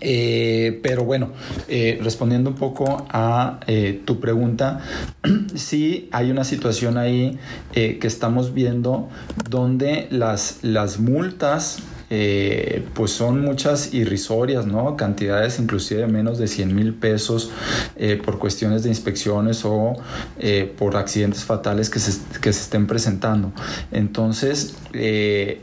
Eh, 0.00 0.80
pero 0.82 1.04
bueno, 1.04 1.30
eh, 1.68 1.98
respondiendo 2.02 2.50
un 2.50 2.56
poco 2.56 3.06
a 3.10 3.60
eh, 3.66 4.02
tu 4.04 4.20
pregunta, 4.20 4.80
sí 5.54 6.08
hay 6.12 6.30
una 6.30 6.44
situación 6.44 6.98
ahí 6.98 7.38
que 7.72 8.06
estamos 8.06 8.54
viendo 8.54 9.08
donde 9.50 10.08
las 10.10 10.98
multas 10.98 11.82
eh, 12.08 12.86
pues 12.94 13.10
son 13.10 13.40
muchas 13.40 13.92
irrisorias, 13.92 14.66
¿no? 14.66 14.96
Cantidades 14.96 15.58
inclusive 15.58 16.02
de 16.02 16.06
menos 16.06 16.38
de 16.38 16.46
100 16.46 16.74
mil 16.74 16.94
pesos 16.94 17.50
eh, 17.96 18.20
por 18.24 18.38
cuestiones 18.38 18.84
de 18.84 18.90
inspecciones 18.90 19.64
o 19.64 19.94
eh, 20.38 20.72
por 20.78 20.96
accidentes 20.96 21.44
fatales 21.44 21.90
que 21.90 21.98
se, 21.98 22.20
que 22.40 22.52
se 22.52 22.60
estén 22.62 22.86
presentando. 22.86 23.52
Entonces, 23.90 24.76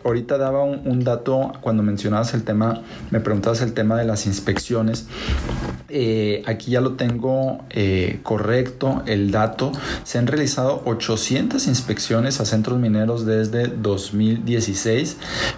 ahorita 0.04 0.38
daba 0.38 0.64
un, 0.64 1.04
dato 1.04 1.54
cuando 1.62 1.84
mencionabas 1.84 2.34
el 2.34 2.44
tema, 2.44 2.82
me 3.10 3.20
preguntabas 3.20 3.62
el 3.62 3.74
tema 3.74 3.98
de 3.98 4.06
las 4.06 4.26
inspecciones. 4.26 5.08
Aquí 6.46 6.72
ya 6.72 6.82
lo 6.82 6.94
tengo 6.94 7.66
correcto, 8.24 9.04
el 9.06 9.32
dato. 9.32 9.72
Se 10.04 10.18
han 10.18 10.28
realizado 10.28 10.82
800 10.86 11.68
inspecciones 11.68 12.40
a 12.40 12.46
centros 12.46 12.80
mineros 12.80 13.26
desde 13.26 13.68
2016, 13.68 15.18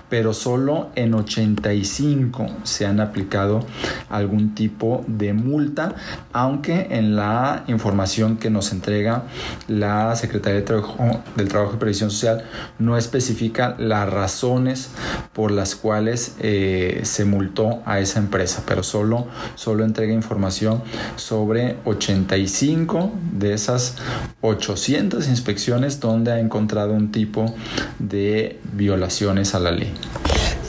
pero 0.09 0.33
solo 0.33 0.89
en 0.95 1.13
85 1.13 2.47
se 2.63 2.85
han 2.85 2.99
aplicado 2.99 3.65
algún 4.09 4.55
tipo 4.55 5.03
de 5.07 5.33
multa, 5.33 5.95
aunque 6.33 6.87
en 6.91 7.15
la 7.15 7.63
información 7.67 8.37
que 8.37 8.49
nos 8.49 8.71
entrega 8.71 9.23
la 9.67 10.15
Secretaría 10.15 10.61
de 10.61 10.63
Trabajo 10.63 11.73
y 11.73 11.77
Previsión 11.77 12.11
Social 12.11 12.43
no 12.79 12.97
especifica 12.97 13.75
las 13.77 14.09
razones 14.09 14.91
por 15.33 15.51
las 15.51 15.75
cuales 15.75 16.35
eh, 16.39 17.01
se 17.03 17.25
multó 17.25 17.81
a 17.85 17.99
esa 17.99 18.19
empresa, 18.19 18.63
pero 18.67 18.83
solo, 18.83 19.27
solo 19.55 19.83
entrega 19.83 20.13
información 20.15 20.83
sobre 21.15 21.77
85 21.85 23.11
de 23.33 23.53
esas 23.53 23.95
800 24.41 25.27
inspecciones 25.27 25.99
donde 25.99 26.31
ha 26.31 26.39
encontrado 26.39 26.93
un 26.93 27.11
tipo 27.11 27.53
de 27.99 28.59
violaciones 28.73 29.53
a 29.53 29.59
la 29.59 29.71
ley. 29.71 29.93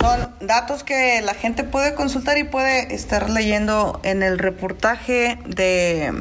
Son 0.00 0.28
datos 0.40 0.84
que 0.84 1.22
la 1.22 1.34
gente 1.34 1.64
puede 1.64 1.94
consultar 1.94 2.38
y 2.38 2.44
puede 2.44 2.94
estar 2.94 3.30
leyendo 3.30 4.00
en 4.04 4.22
el 4.22 4.38
reportaje 4.38 5.38
de 5.46 6.12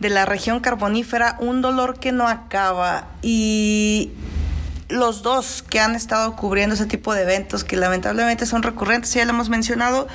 de 0.00 0.08
la 0.08 0.24
región 0.24 0.60
carbonífera, 0.60 1.36
un 1.40 1.60
dolor 1.60 2.00
que 2.00 2.10
no 2.10 2.26
acaba 2.26 3.08
y 3.22 4.10
los 4.88 5.22
dos 5.22 5.62
que 5.62 5.78
han 5.78 5.94
estado 5.94 6.34
cubriendo 6.36 6.74
ese 6.74 6.86
tipo 6.86 7.14
de 7.14 7.22
eventos 7.22 7.62
que 7.64 7.76
lamentablemente 7.76 8.46
son 8.46 8.62
recurrentes, 8.62 9.12
ya 9.14 9.24
lo 9.24 9.30
hemos 9.30 9.48
mencionado, 9.48 10.08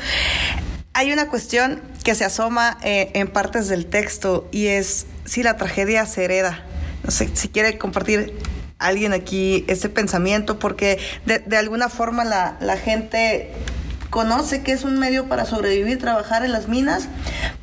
hay 0.95 1.11
una 1.11 1.27
cuestión 1.27 1.81
que 2.05 2.15
se 2.15 2.23
asoma 2.23 2.77
eh, 2.81 3.11
en 3.15 3.27
partes 3.27 3.67
del 3.67 3.85
texto 3.85 4.47
y 4.53 4.67
es 4.67 5.07
si 5.25 5.43
la 5.43 5.57
tragedia 5.57 6.05
se 6.05 6.23
hereda. 6.23 6.63
No 7.03 7.11
sé 7.11 7.29
si 7.33 7.49
quiere 7.49 7.77
compartir 7.77 8.33
alguien 8.79 9.11
aquí 9.11 9.65
ese 9.67 9.89
pensamiento, 9.89 10.57
porque 10.57 10.97
de, 11.25 11.39
de 11.39 11.57
alguna 11.57 11.89
forma 11.89 12.23
la, 12.23 12.55
la 12.61 12.77
gente 12.77 13.51
conoce 14.09 14.63
que 14.63 14.71
es 14.71 14.85
un 14.85 14.97
medio 14.97 15.27
para 15.27 15.43
sobrevivir, 15.43 15.99
trabajar 15.99 16.45
en 16.45 16.53
las 16.53 16.69
minas, 16.69 17.09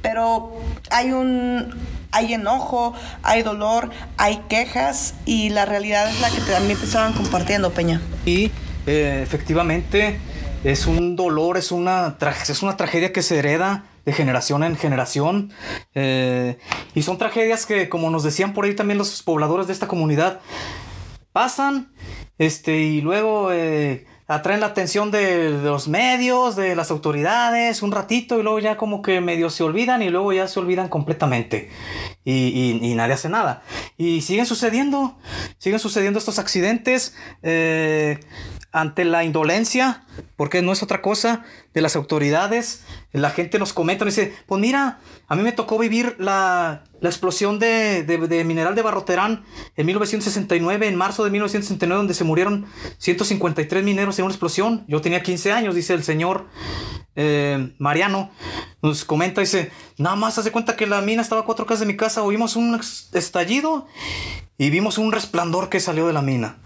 pero 0.02 0.52
hay 0.90 1.12
un 1.12 1.74
hay 2.10 2.34
enojo, 2.34 2.92
hay 3.22 3.42
dolor, 3.42 3.88
hay 4.18 4.42
quejas 4.50 5.14
y 5.24 5.48
la 5.48 5.64
realidad 5.64 6.10
es 6.10 6.20
la 6.20 6.28
que 6.28 6.42
también 6.42 6.78
te 6.78 6.84
estaban 6.84 7.14
compartiendo, 7.14 7.70
Peña. 7.70 8.02
Y 8.26 8.50
eh, 8.86 9.20
efectivamente 9.22 10.20
es 10.64 10.86
un 10.86 11.16
dolor, 11.16 11.56
es 11.56 11.72
una, 11.72 12.16
es 12.48 12.62
una 12.62 12.76
tragedia 12.76 13.12
que 13.12 13.22
se 13.22 13.38
hereda 13.38 13.84
de 14.04 14.12
generación 14.12 14.62
en 14.64 14.76
generación. 14.76 15.52
Eh, 15.94 16.58
y 16.94 17.02
son 17.02 17.18
tragedias 17.18 17.66
que, 17.66 17.88
como 17.88 18.10
nos 18.10 18.22
decían 18.22 18.52
por 18.52 18.64
ahí 18.64 18.74
también 18.74 18.98
los 18.98 19.22
pobladores 19.22 19.66
de 19.66 19.72
esta 19.72 19.88
comunidad, 19.88 20.40
pasan 21.32 21.92
este, 22.38 22.78
y 22.78 23.00
luego 23.00 23.52
eh, 23.52 24.06
atraen 24.26 24.60
la 24.60 24.66
atención 24.66 25.10
de, 25.10 25.50
los 25.50 25.88
medios, 25.88 26.56
de 26.56 26.76
las 26.76 26.90
autoridades, 26.90 27.82
un 27.82 27.92
ratito 27.92 28.38
y 28.38 28.42
luego 28.42 28.58
ya 28.58 28.76
como 28.76 29.02
que 29.02 29.20
medio 29.20 29.50
se 29.50 29.62
olvidan 29.62 30.02
y 30.02 30.10
luego 30.10 30.32
ya 30.32 30.48
se 30.48 30.60
olvidan 30.60 30.88
completamente 30.88 31.70
y, 32.24 32.92
nadie 32.94 33.14
hace 33.14 33.28
nada. 33.28 33.62
Y 33.96 34.20
siguen 34.20 34.46
sucediendo, 34.46 35.18
siguen 35.58 35.78
sucediendo 35.78 36.18
estos 36.18 36.38
accidentes. 36.38 37.16
Eh, 37.42 38.20
ante 38.72 39.04
la 39.04 39.22
indolencia, 39.22 40.04
porque 40.36 40.62
no 40.62 40.72
es 40.72 40.82
otra 40.82 41.02
cosa, 41.02 41.44
de 41.74 41.82
las 41.82 41.94
autoridades. 41.94 42.84
La 43.12 43.30
gente 43.30 43.58
nos 43.58 43.74
comenta, 43.74 44.04
nos 44.04 44.16
dice, 44.16 44.34
pues 44.46 44.60
mira, 44.60 44.98
a 45.28 45.36
mí 45.36 45.42
me 45.42 45.52
tocó 45.52 45.78
vivir 45.78 46.16
la, 46.18 46.84
la 47.00 47.08
explosión 47.08 47.58
de, 47.58 48.02
de, 48.02 48.44
mineral 48.44 48.74
de 48.74 48.82
Barroterán 48.82 49.44
en 49.76 49.86
1969, 49.86 50.88
en 50.88 50.96
marzo 50.96 51.22
de 51.24 51.30
1969, 51.30 51.98
donde 51.98 52.14
se 52.14 52.24
murieron 52.24 52.66
153 52.96 53.84
mineros 53.84 54.18
en 54.18 54.24
una 54.24 54.32
explosión. 54.32 54.84
Yo 54.88 55.02
tenía 55.02 55.22
15 55.22 55.52
años, 55.52 55.74
dice 55.74 55.92
el 55.92 56.02
señor 56.02 56.46
eh, 57.14 57.74
Mariano. 57.78 58.30
Nos 58.80 59.04
comenta, 59.04 59.42
dice, 59.42 59.70
nada 59.98 60.16
más 60.16 60.38
hace 60.38 60.50
cuenta 60.50 60.76
que 60.76 60.86
la 60.86 61.02
mina 61.02 61.20
estaba 61.20 61.42
a 61.42 61.44
cuatro 61.44 61.66
casas 61.66 61.80
de 61.80 61.86
mi 61.86 61.96
casa, 61.96 62.22
oímos 62.22 62.56
un 62.56 62.80
estallido 63.12 63.86
y 64.56 64.70
vimos 64.70 64.96
un 64.96 65.12
resplandor 65.12 65.68
que 65.68 65.78
salió 65.78 66.06
de 66.06 66.14
la 66.14 66.22
mina. 66.22 66.58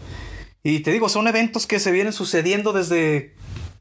Y 0.69 0.81
te 0.81 0.91
digo, 0.91 1.09
son 1.09 1.29
eventos 1.29 1.65
que 1.65 1.79
se 1.79 1.93
vienen 1.93 2.13
sucediendo 2.13 2.73
desde 2.73 3.37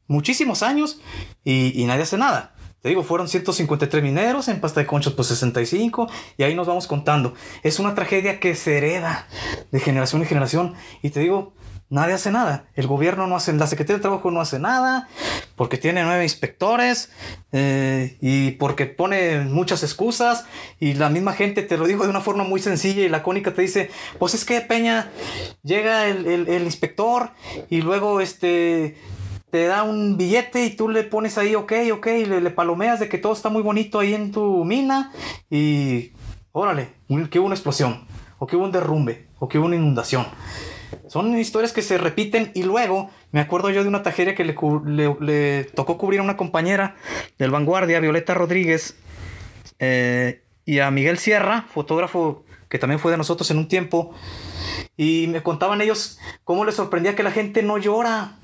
muchísimos 0.06 0.62
años 0.62 1.00
y, 1.42 1.84
nadie 1.84 2.04
hace 2.04 2.16
nada. 2.16 2.54
Te 2.80 2.90
digo, 2.90 3.02
fueron 3.02 3.26
153 3.26 4.04
mineros, 4.04 4.46
en 4.46 4.60
pasta 4.60 4.78
de 4.78 4.86
conchos 4.86 5.12
pues 5.14 5.26
65 5.26 6.08
y 6.38 6.44
ahí 6.44 6.54
nos 6.54 6.68
vamos 6.68 6.86
contando. 6.86 7.34
Es 7.64 7.80
una 7.80 7.96
tragedia 7.96 8.38
que 8.38 8.54
se 8.54 8.78
hereda 8.78 9.26
de 9.72 9.80
generación 9.80 10.22
en 10.22 10.28
generación 10.28 10.74
y 11.02 11.10
te 11.10 11.18
digo, 11.18 11.54
nadie 11.88 12.14
hace 12.14 12.30
nada. 12.30 12.66
El 12.74 12.86
gobierno 12.86 13.26
no 13.26 13.36
hace, 13.36 13.52
la 13.52 13.66
Secretaría 13.66 13.96
de 13.96 14.02
Trabajo 14.02 14.30
no 14.30 14.40
hace 14.40 14.58
nada 14.58 15.08
porque 15.56 15.78
tiene 15.78 16.04
nueve 16.04 16.22
inspectores 16.22 17.10
eh, 17.52 18.16
y 18.20 18.52
porque 18.52 18.86
pone 18.86 19.40
muchas 19.40 19.82
excusas 19.82 20.44
y 20.80 20.94
la 20.94 21.08
misma 21.08 21.32
gente 21.32 21.62
te 21.62 21.76
lo 21.76 21.86
digo 21.86 22.04
de 22.04 22.10
una 22.10 22.20
forma 22.20 22.44
muy 22.44 22.60
sencilla 22.60 23.02
y 23.02 23.08
lacónica 23.08 23.54
te 23.54 23.62
dice, 23.62 23.90
pues 24.18 24.34
es 24.34 24.44
que 24.44 24.60
Peña 24.60 25.10
llega 25.62 26.06
el, 26.06 26.48
inspector 26.64 27.30
y 27.70 27.82
luego 27.82 28.20
este 28.20 28.98
te 29.50 29.66
da 29.66 29.84
un 29.84 30.16
billete 30.16 30.64
y 30.64 30.70
tú 30.70 30.88
le 30.88 31.04
pones 31.04 31.38
ahí, 31.38 31.54
ok, 31.54 31.72
ok, 31.92 32.06
y 32.08 32.24
le, 32.26 32.50
palomeas 32.50 33.00
de 33.00 33.08
que 33.08 33.18
todo 33.18 33.32
está 33.32 33.48
muy 33.48 33.62
bonito 33.62 34.00
ahí 34.00 34.12
en 34.12 34.32
tu 34.32 34.64
mina 34.64 35.12
y 35.48 36.12
órale, 36.52 36.90
que 37.30 37.38
hubo 37.38 37.46
una 37.46 37.54
explosión, 37.54 38.06
o 38.38 38.46
que 38.46 38.56
hubo 38.56 38.64
un 38.64 38.72
derrumbe, 38.72 39.28
o 39.38 39.48
que 39.48 39.58
hubo 39.58 39.66
una 39.66 39.76
inundación. 39.76 40.26
Son 41.08 41.36
historias 41.38 41.72
que 41.72 41.82
se 41.82 41.98
repiten 41.98 42.50
y 42.54 42.62
luego 42.62 43.10
me 43.32 43.40
acuerdo 43.40 43.70
yo 43.70 43.82
de 43.82 43.88
una 43.88 44.02
tragedia 44.02 44.34
que 44.34 44.44
le, 44.44 45.64
tocó 45.74 45.98
cubrir 45.98 46.20
a 46.20 46.22
una 46.22 46.36
compañera 46.36 46.96
del 47.38 47.50
Vanguardia, 47.50 48.00
Violeta 48.00 48.34
Rodríguez, 48.34 48.96
eh, 49.78 50.42
y 50.64 50.80
a 50.80 50.90
Miguel 50.90 51.18
Sierra, 51.18 51.66
fotógrafo 51.72 52.44
que 52.68 52.78
también 52.78 52.98
fue 52.98 53.12
de 53.12 53.18
nosotros 53.18 53.50
en 53.50 53.58
un 53.58 53.68
tiempo, 53.68 54.14
y 54.96 55.26
me 55.28 55.42
contaban 55.42 55.80
ellos 55.80 56.18
cómo 56.44 56.64
les 56.64 56.74
sorprendía 56.74 57.14
que 57.14 57.22
la 57.22 57.30
gente 57.30 57.62
no 57.62 57.78
llora. 57.78 58.38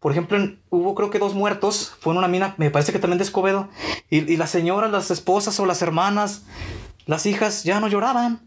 Por 0.00 0.12
ejemplo, 0.12 0.38
hubo 0.70 0.94
creo 0.94 1.10
que 1.10 1.18
dos 1.18 1.34
muertos, 1.34 1.94
fue 2.00 2.12
en 2.12 2.18
una 2.18 2.28
mina, 2.28 2.54
me 2.56 2.70
parece 2.70 2.92
que 2.92 2.98
también 2.98 3.18
de 3.18 3.24
Escobedo, 3.24 3.68
y, 4.08 4.32
y 4.32 4.36
las 4.36 4.50
señoras, 4.50 4.90
las 4.90 5.10
esposas 5.10 5.58
o 5.60 5.66
las 5.66 5.82
hermanas 5.82 6.44
las 7.08 7.24
hijas 7.24 7.64
ya 7.64 7.80
no 7.80 7.88
lloraban. 7.88 8.38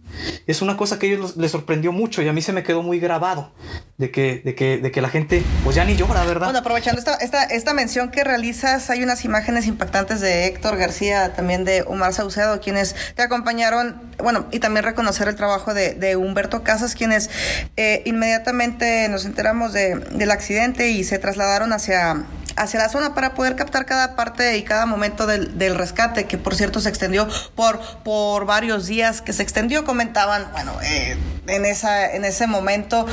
Es 0.47 0.61
una 0.61 0.77
cosa 0.77 0.99
que 0.99 1.07
a 1.07 1.09
ellos 1.13 1.37
les 1.37 1.51
sorprendió 1.51 1.91
mucho 1.91 2.21
y 2.21 2.27
a 2.27 2.33
mí 2.33 2.41
se 2.41 2.53
me 2.53 2.63
quedó 2.63 2.81
muy 2.81 2.99
grabado 2.99 3.51
de 3.97 4.11
que, 4.11 4.41
de 4.43 4.55
que, 4.55 4.77
de 4.77 4.91
que 4.91 5.01
la 5.01 5.09
gente 5.09 5.43
pues 5.63 5.75
ya 5.75 5.85
ni 5.85 5.95
llora, 5.95 6.23
¿verdad? 6.25 6.47
Bueno, 6.47 6.59
aprovechando 6.59 6.99
esta, 6.99 7.15
esta, 7.15 7.43
esta 7.43 7.73
mención 7.73 8.09
que 8.09 8.23
realizas, 8.23 8.89
hay 8.89 9.03
unas 9.03 9.23
imágenes 9.25 9.67
impactantes 9.67 10.21
de 10.21 10.47
Héctor 10.47 10.77
García, 10.77 11.33
también 11.33 11.65
de 11.65 11.83
Omar 11.83 12.13
Saucedo, 12.13 12.59
quienes 12.59 12.95
te 13.15 13.21
acompañaron, 13.21 14.01
bueno, 14.17 14.47
y 14.51 14.59
también 14.59 14.83
reconocer 14.83 15.27
el 15.27 15.35
trabajo 15.35 15.73
de, 15.73 15.93
de 15.93 16.15
Humberto 16.15 16.63
Casas, 16.63 16.95
quienes 16.95 17.29
eh, 17.77 18.01
inmediatamente 18.05 19.07
nos 19.09 19.25
enteramos 19.25 19.73
de, 19.73 19.95
del 19.95 20.31
accidente 20.31 20.89
y 20.89 21.03
se 21.03 21.19
trasladaron 21.19 21.73
hacia 21.73 22.25
hacia 22.61 22.79
la 22.79 22.89
zona 22.89 23.15
para 23.15 23.33
poder 23.33 23.55
captar 23.55 23.85
cada 23.85 24.15
parte 24.15 24.57
y 24.57 24.63
cada 24.63 24.85
momento 24.85 25.25
del, 25.25 25.57
del, 25.57 25.75
rescate, 25.75 26.25
que 26.25 26.37
por 26.37 26.55
cierto 26.55 26.79
se 26.79 26.89
extendió 26.89 27.27
por, 27.55 27.79
por 28.03 28.45
varios 28.45 28.85
días, 28.85 29.21
que 29.21 29.33
se 29.33 29.41
extendió, 29.41 29.83
comentaban, 29.83 30.47
bueno, 30.51 30.73
eh, 30.83 31.17
en, 31.47 31.65
esa, 31.65 32.13
en 32.13 32.23
ese 32.23 32.45
momento 32.45 33.07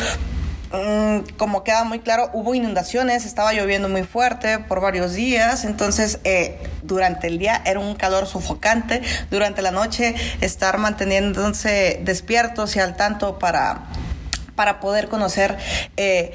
mm, 0.73 1.37
como 1.39 1.65
queda 1.65 1.85
muy 1.85 2.01
claro, 2.01 2.31
hubo 2.35 2.55
inundaciones, 2.55 3.25
estaba 3.25 3.55
lloviendo 3.55 3.89
muy 3.89 4.05
fuerte 4.05 4.59
por 4.59 4.83
varios 4.83 5.15
días, 5.15 5.65
entonces 5.65 6.21
eh, 6.25 6.59
durante 6.83 7.27
el 7.27 7.39
día 7.39 7.63
era 7.65 7.81
un 7.81 7.95
calor 7.95 8.27
sofocante, 8.27 9.01
durante 9.31 9.63
la 9.63 9.71
noche 9.71 10.15
estar 10.43 10.77
manteniéndose 10.77 12.01
despiertos 12.05 12.77
y 12.77 12.81
al 12.81 12.97
tanto 12.97 13.39
para 13.39 13.87
para 14.59 14.81
poder 14.81 15.09
conocer 15.09 15.57
eh, 15.97 16.33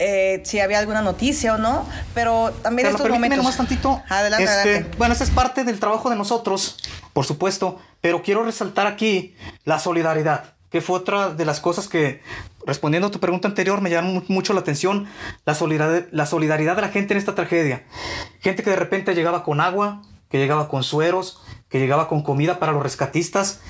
eh, 0.00 0.42
si 0.44 0.58
había 0.58 0.80
alguna 0.80 1.02
noticia 1.02 1.54
o 1.54 1.58
no, 1.58 1.86
pero 2.14 2.50
también 2.62 2.88
pero 2.88 2.96
estos 2.96 3.08
momentos... 3.08 3.56
Tantito. 3.56 4.02
Adelante, 4.08 4.42
este, 4.42 4.58
adelante. 4.58 4.96
Bueno, 4.98 5.14
esa 5.14 5.22
es 5.22 5.30
parte 5.30 5.62
del 5.62 5.78
trabajo 5.78 6.10
de 6.10 6.16
nosotros, 6.16 6.78
por 7.12 7.24
supuesto, 7.24 7.78
pero 8.00 8.24
quiero 8.24 8.42
resaltar 8.42 8.88
aquí 8.88 9.36
la 9.64 9.78
solidaridad, 9.78 10.54
que 10.68 10.80
fue 10.80 10.96
otra 10.96 11.30
de 11.30 11.44
las 11.44 11.60
cosas 11.60 11.86
que, 11.86 12.22
respondiendo 12.66 13.06
a 13.06 13.12
tu 13.12 13.20
pregunta 13.20 13.46
anterior, 13.46 13.80
me 13.80 13.88
llamó 13.88 14.24
mucho 14.26 14.52
la 14.52 14.60
atención, 14.60 15.06
la 15.44 15.54
solidaridad, 15.54 16.08
la 16.10 16.26
solidaridad 16.26 16.74
de 16.74 16.82
la 16.82 16.88
gente 16.88 17.14
en 17.14 17.18
esta 17.18 17.36
tragedia. 17.36 17.84
Gente 18.40 18.64
que 18.64 18.70
de 18.70 18.76
repente 18.76 19.14
llegaba 19.14 19.44
con 19.44 19.60
agua, 19.60 20.02
que 20.28 20.38
llegaba 20.38 20.68
con 20.68 20.82
sueros, 20.82 21.40
que 21.68 21.78
llegaba 21.78 22.08
con 22.08 22.24
comida 22.24 22.58
para 22.58 22.72
los 22.72 22.82
rescatistas, 22.82 23.60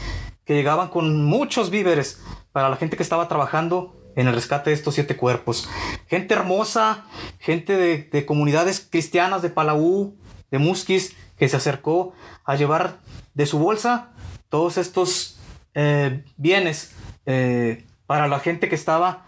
que 0.46 0.54
llegaban 0.54 0.88
con 0.88 1.22
muchos 1.26 1.68
víveres 1.68 2.18
para 2.52 2.68
la 2.68 2.76
gente 2.76 2.96
que 2.96 3.02
estaba 3.02 3.28
trabajando 3.28 3.96
en 4.16 4.28
el 4.28 4.34
rescate 4.34 4.70
de 4.70 4.74
estos 4.74 4.94
siete 4.94 5.16
cuerpos. 5.16 5.68
Gente 6.06 6.34
hermosa, 6.34 7.04
gente 7.38 7.76
de, 7.76 8.26
comunidades 8.26 8.80
cristianas 8.80 9.42
de 9.42 9.50
Palau, 9.50 10.14
de 10.50 10.58
Musquis, 10.58 11.16
que 11.38 11.48
se 11.48 11.56
acercó 11.56 12.12
a 12.44 12.56
llevar 12.56 12.98
de 13.34 13.46
su 13.46 13.58
bolsa 13.58 14.10
todos 14.48 14.76
estos 14.76 15.38
eh, 15.74 16.24
bienes 16.36 16.94
eh, 17.26 17.86
para 18.06 18.26
la 18.26 18.40
gente 18.40 18.68
que 18.68 18.74
estaba 18.74 19.24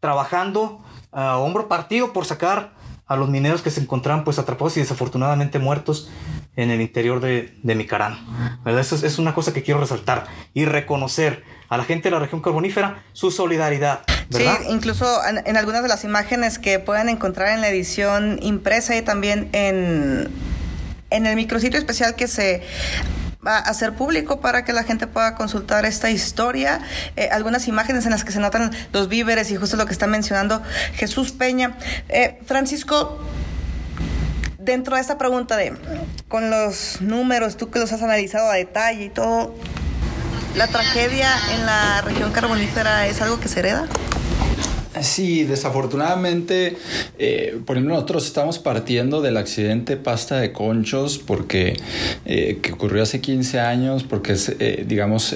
trabajando 0.00 0.82
a 1.12 1.38
hombro 1.38 1.68
partido 1.68 2.12
por 2.12 2.24
sacar 2.24 2.72
a 3.06 3.16
los 3.16 3.28
mineros 3.28 3.62
que 3.62 3.70
se 3.70 3.80
encontraban 3.80 4.24
pues 4.24 4.38
atrapados 4.38 4.76
y 4.76 4.80
desafortunadamente 4.80 5.58
muertos 5.58 6.10
en 6.56 6.70
el 6.70 6.80
interior 6.80 7.20
de, 7.20 7.56
de 7.62 7.74
Micarán. 7.74 8.18
¿Verdad? 8.64 8.80
Eso 8.80 8.94
es, 9.04 9.18
una 9.18 9.34
cosa 9.34 9.52
que 9.52 9.62
quiero 9.62 9.80
resaltar 9.80 10.26
y 10.52 10.64
reconocer 10.64 11.42
a 11.68 11.76
la 11.76 11.84
gente 11.84 12.08
de 12.08 12.12
la 12.12 12.20
región 12.20 12.40
carbonífera 12.40 13.02
su 13.12 13.30
solidaridad. 13.30 14.02
Sí, 14.30 14.46
incluso 14.68 15.06
en, 15.26 15.56
algunas 15.56 15.82
de 15.82 15.88
las 15.88 16.04
imágenes 16.04 16.58
que 16.58 16.78
pueden 16.78 17.08
encontrar 17.08 17.48
en 17.48 17.60
la 17.60 17.68
edición 17.68 18.38
impresa 18.42 18.96
y 18.96 19.02
también 19.02 19.48
en, 19.52 20.28
en 21.10 21.26
el 21.26 21.36
micrositio 21.36 21.78
especial 21.78 22.14
que 22.14 22.28
se 22.28 22.62
va 23.46 23.58
a 23.58 23.60
hacer 23.60 23.94
público 23.94 24.40
para 24.40 24.64
que 24.64 24.72
la 24.72 24.84
gente 24.84 25.06
pueda 25.06 25.34
consultar 25.34 25.84
esta 25.84 26.10
historia. 26.10 26.80
Eh, 27.16 27.28
algunas 27.30 27.68
imágenes 27.68 28.04
en 28.06 28.12
las 28.12 28.24
que 28.24 28.32
se 28.32 28.40
notan 28.40 28.70
los 28.92 29.08
víveres 29.08 29.50
y 29.50 29.56
justo 29.56 29.76
lo 29.76 29.86
que 29.86 29.92
está 29.92 30.06
mencionando 30.06 30.62
Jesús 30.94 31.32
Peña. 31.32 31.76
Eh, 32.08 32.40
Francisco, 32.46 33.18
dentro 34.64 34.96
de 34.96 35.02
esta 35.02 35.18
pregunta 35.18 35.56
de 35.56 35.74
con 36.28 36.50
los 36.50 37.00
números, 37.00 37.56
tú 37.56 37.70
que 37.70 37.78
los 37.78 37.92
has 37.92 38.02
analizado 38.02 38.50
a 38.50 38.54
detalle 38.54 39.04
y 39.04 39.08
todo, 39.10 39.54
¿la 40.56 40.66
tragedia 40.68 41.30
en 41.54 41.66
la 41.66 42.00
región 42.00 42.32
carbonífera 42.32 43.06
es 43.06 43.20
algo 43.20 43.38
que 43.40 43.48
se 43.48 43.60
hereda? 43.60 43.86
Sí, 45.02 45.42
desafortunadamente, 45.42 46.76
eh, 47.18 47.58
por 47.66 47.76
ejemplo, 47.76 47.94
nosotros 47.94 48.26
estamos 48.26 48.60
partiendo 48.60 49.22
del 49.22 49.36
accidente 49.36 49.96
pasta 49.96 50.38
de 50.38 50.52
conchos 50.52 51.18
porque 51.18 51.76
eh, 52.24 52.60
que 52.62 52.72
ocurrió 52.72 53.02
hace 53.02 53.20
15 53.20 53.58
años, 53.58 54.04
porque 54.04 54.32
es, 54.32 54.54
eh, 54.60 54.84
digamos, 54.86 55.34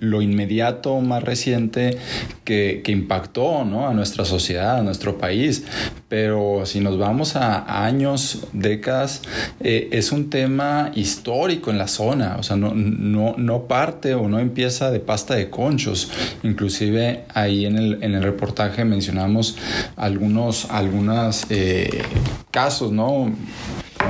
lo 0.00 0.20
inmediato 0.20 1.00
más 1.00 1.22
reciente 1.22 1.96
que, 2.42 2.80
que 2.84 2.90
impactó 2.90 3.64
¿no? 3.64 3.88
a 3.88 3.94
nuestra 3.94 4.24
sociedad, 4.24 4.78
a 4.78 4.82
nuestro 4.82 5.16
país. 5.16 5.64
Pero 6.08 6.66
si 6.66 6.80
nos 6.80 6.98
vamos 6.98 7.36
a 7.36 7.84
años, 7.84 8.46
décadas, 8.52 9.22
es 9.60 10.10
un 10.12 10.28
tema 10.30 10.90
histórico 10.94 11.70
en 11.70 11.78
la 11.78 11.88
zona, 11.88 12.36
o 12.38 12.42
sea, 12.42 12.56
no, 12.56 12.72
no, 12.74 13.34
no 13.36 13.66
parte 13.66 14.14
o 14.14 14.28
no 14.28 14.38
empieza 14.38 14.90
de 14.90 15.00
pasta 15.00 15.34
de 15.34 15.50
conchos. 15.50 16.10
Inclusive 16.42 17.24
ahí 17.32 17.66
en 17.66 17.78
el, 17.78 18.02
en 18.02 18.14
el 18.14 18.22
reportaje 18.22 18.55
mencionamos 18.84 19.56
algunos 19.96 20.66
algunas, 20.70 21.46
eh, 21.50 22.02
casos, 22.50 22.92
¿no? 22.92 23.32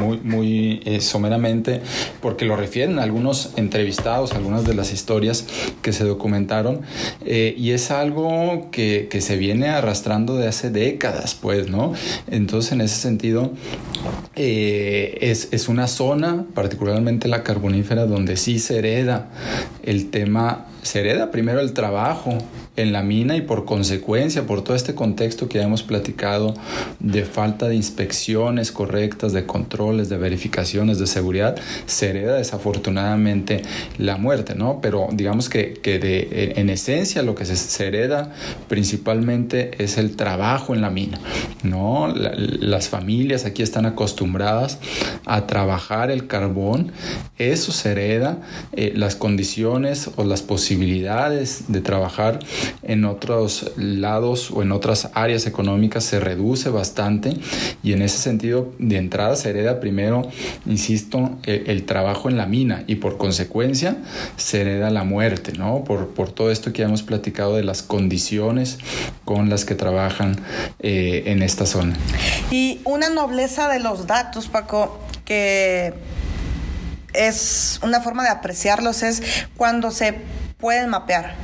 muy, 0.01 0.19
muy 0.19 0.83
eh, 0.85 1.01
someramente, 1.01 1.81
porque 2.21 2.45
lo 2.45 2.57
refieren 2.57 2.99
algunos 2.99 3.53
entrevistados, 3.57 4.33
algunas 4.33 4.65
de 4.65 4.75
las 4.75 4.93
historias 4.93 5.47
que 5.81 5.93
se 5.93 6.05
documentaron, 6.05 6.83
eh, 7.25 7.55
y 7.57 7.71
es 7.71 7.91
algo 7.91 8.69
que, 8.71 9.09
se 9.17 9.37
viene 9.37 9.69
arrastrando 9.69 10.37
de 10.37 10.47
hace 10.47 10.71
décadas, 10.71 11.35
pues, 11.35 11.71
¿no? 11.71 11.95
Entonces, 12.31 12.73
en 12.73 12.83
ese 12.83 12.97
sentido, 12.97 13.53
es, 14.35 15.49
es 15.53 15.69
una 15.69 15.89
zona, 15.89 16.45
particularmente 16.55 17.27
la 17.29 17.43
carbonífera, 17.43 18.05
donde 18.05 18.37
sí 18.37 18.59
se 18.59 18.79
hereda 18.79 19.31
el 19.83 20.11
tema 20.11 20.67
se 20.87 21.01
hereda 21.01 21.33
primero 21.33 21.61
el 21.61 21.73
trabajo 21.73 22.39
en 22.77 22.93
la 22.93 23.03
mina 23.03 23.37
y 23.37 23.41
por 23.41 23.65
consecuencia, 23.65 24.47
por 24.47 24.63
todo 24.63 24.77
este 24.77 24.95
contexto 24.95 25.49
que 25.49 25.59
ya 25.59 25.65
hemos 25.65 25.83
platicado 25.83 26.55
de 27.01 27.25
falta 27.25 27.67
de 27.69 27.75
inspecciones 27.75 28.71
correctas, 28.71 29.33
de 29.33 29.47
controles, 29.47 30.09
de 30.09 30.17
verificaciones 30.17 30.99
de 30.99 31.09
seguridad, 31.09 31.57
se 31.87 32.11
hereda 32.11 32.37
desafortunadamente 32.37 33.63
la 33.99 34.17
muerte, 34.17 34.55
¿no? 34.55 34.81
Pero 34.81 35.09
digamos 35.13 35.49
que, 35.49 35.75
que 35.75 35.99
de, 35.99 36.55
en 36.57 36.71
esencia 36.71 37.23
lo 37.23 37.35
que 37.35 37.47
se, 37.47 37.87
hereda 37.87 38.33
principalmente 38.69 39.83
es 39.83 39.99
el 39.99 40.15
trabajo 40.15 40.75
en 40.75 40.83
la 40.83 40.91
mina, 40.91 41.19
¿no? 41.63 42.13
las 42.15 42.89
familias 42.89 43.45
aquí 43.45 43.63
están 43.63 43.87
acostumbradas 43.87 44.79
a 45.25 45.47
trabajar 45.47 46.11
el 46.11 46.27
carbón, 46.27 46.93
eso 47.39 47.73
se 47.73 47.93
hereda, 47.93 48.39
eh, 48.73 48.93
las 48.95 49.17
condiciones 49.17 50.11
o 50.17 50.25
las 50.25 50.43
posibilidades 50.43 50.76
de 50.77 51.81
trabajar 51.81 52.39
en 52.83 53.05
otros 53.05 53.73
lados 53.77 54.51
o 54.51 54.63
en 54.63 54.73
otras 54.73 55.11
áreas 55.15 55.47
económicas 55.47 56.05
se 56.05 56.21
reduce 56.21 56.69
bastante 56.69 57.37
y 57.83 57.93
en 57.93 58.03
ese 58.03 58.19
sentido 58.19 58.73
de 58.79 58.97
entrada 58.97 59.37
se 59.37 59.51
hereda 59.51 59.81
primero, 59.81 60.29
insisto, 60.67 61.39
el, 61.45 61.85
trabajo 61.85 62.29
en 62.29 62.37
la 62.37 62.47
mina 62.47 62.85
y 62.87 62.97
por 62.97 63.17
consecuencia 63.17 63.97
se 64.37 64.61
hereda 64.61 64.91
la 64.91 65.05
muerte, 65.05 65.53
¿no? 65.53 65.85
Por, 65.85 66.09
por 66.09 66.33
todo 66.33 66.51
esto 66.51 66.73
que 66.73 66.81
ya 66.81 66.87
hemos 66.87 67.03
platicado 67.03 67.57
de 67.57 67.65
las 67.65 67.83
condiciones 67.83 68.79
con 69.25 69.49
las 69.49 69.65
que 69.65 69.75
trabajan 69.75 70.37
eh, 70.81 71.25
en 71.27 71.43
esta 71.43 71.67
zona. 71.67 71.97
Y 72.51 72.81
una 72.85 73.09
nobleza 73.09 73.69
de 73.69 73.81
los 73.81 74.07
datos, 74.07 74.49
Paco, 74.49 74.99
que 75.25 75.95
es 77.17 77.81
una 77.83 78.01
forma 78.01 78.23
de 78.23 78.29
apreciarlos 78.29 79.03
es 79.03 79.23
cuando 79.57 79.91
se 79.91 80.15
pueden 80.59 80.89
mapear 80.89 81.35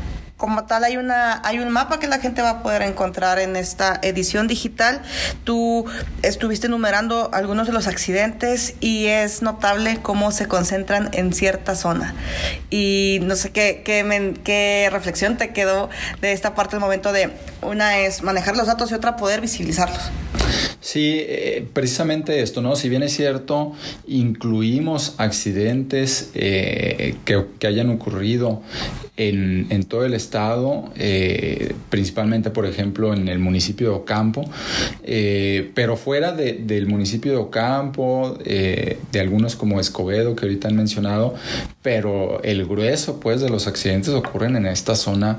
como 0.42 0.64
tal 0.64 0.83
hay 0.83 0.96
una 0.96 1.40
hay 1.44 1.61
un 1.61 1.70
mapa 1.70 2.01
que 2.01 2.09
la 2.09 2.18
gente 2.18 2.42
va 2.42 2.51
a 2.51 2.62
poder 2.64 2.83
encontrar 2.83 3.38
en 3.38 3.55
esta 3.55 4.01
edición 4.03 4.48
digital. 4.48 5.01
Tú 5.44 5.87
estuviste 6.22 6.66
enumerando 6.66 7.31
algunos 7.33 7.68
de 7.68 7.72
los 7.72 7.87
accidentes 7.87 8.75
y 8.81 9.07
es 9.07 9.42
notable 9.42 10.01
cómo 10.03 10.33
se 10.33 10.48
concentran 10.48 11.11
en 11.12 11.33
cierta 11.33 11.77
zona. 11.77 12.16
Y 12.70 13.20
no 13.22 13.37
sé 13.37 13.53
qué 13.53 13.85
qué, 13.85 14.88
reflexión 14.90 15.37
te 15.37 15.53
quedó 15.53 15.90
de 16.20 16.33
esta 16.33 16.57
parte 16.57 16.75
del 16.75 16.81
momento 16.81 17.12
de 17.12 17.31
una 17.61 17.98
es 17.98 18.25
manejar 18.25 18.57
los 18.57 18.66
datos 18.66 18.90
y 18.90 18.94
otra 18.94 19.14
poder 19.14 19.40
visibilizarlos. 19.40 20.11
Sí, 20.83 21.21
eh, 21.21 21.64
precisamente 21.73 22.42
esto, 22.42 22.61
¿no? 22.61 22.75
Si 22.75 22.88
bien 22.88 23.05
es 23.05 23.14
cierto, 23.14 23.73
incluimos 24.09 25.14
accidentes 25.16 26.33
eh, 26.35 27.14
que, 27.25 27.45
que, 27.61 27.66
hayan 27.68 27.88
ocurrido 27.88 28.62
en, 29.16 29.85
todo 29.85 30.05
el 30.05 30.14
estado, 30.14 30.90
eh, 30.96 31.75
principalmente, 31.90 32.51
por 32.51 32.66
ejemplo, 32.66 33.12
en 33.12 33.29
el 33.29 33.38
municipio 33.38 33.90
de 33.90 33.94
Ocampo, 33.94 34.44
pero 35.75 35.96
fuera 35.96 36.33
de, 36.33 36.55
del 36.55 36.87
municipio 36.87 37.33
de 37.33 37.38
Ocampo, 37.38 38.38
de 38.44 39.20
algunos 39.20 39.57
como 39.57 39.81
Escobedo, 39.81 40.35
que 40.35 40.46
ahorita 40.46 40.68
han 40.68 40.77
mencionado, 40.77 41.35
pero 41.83 42.42
el 42.42 42.64
grueso, 42.64 43.20
pues, 43.20 43.40
de 43.40 43.51
los 43.51 43.66
accidentes 43.66 44.14
ocurren 44.14 44.57
en 44.57 44.66
esta 44.66 44.94
zona 44.94 45.38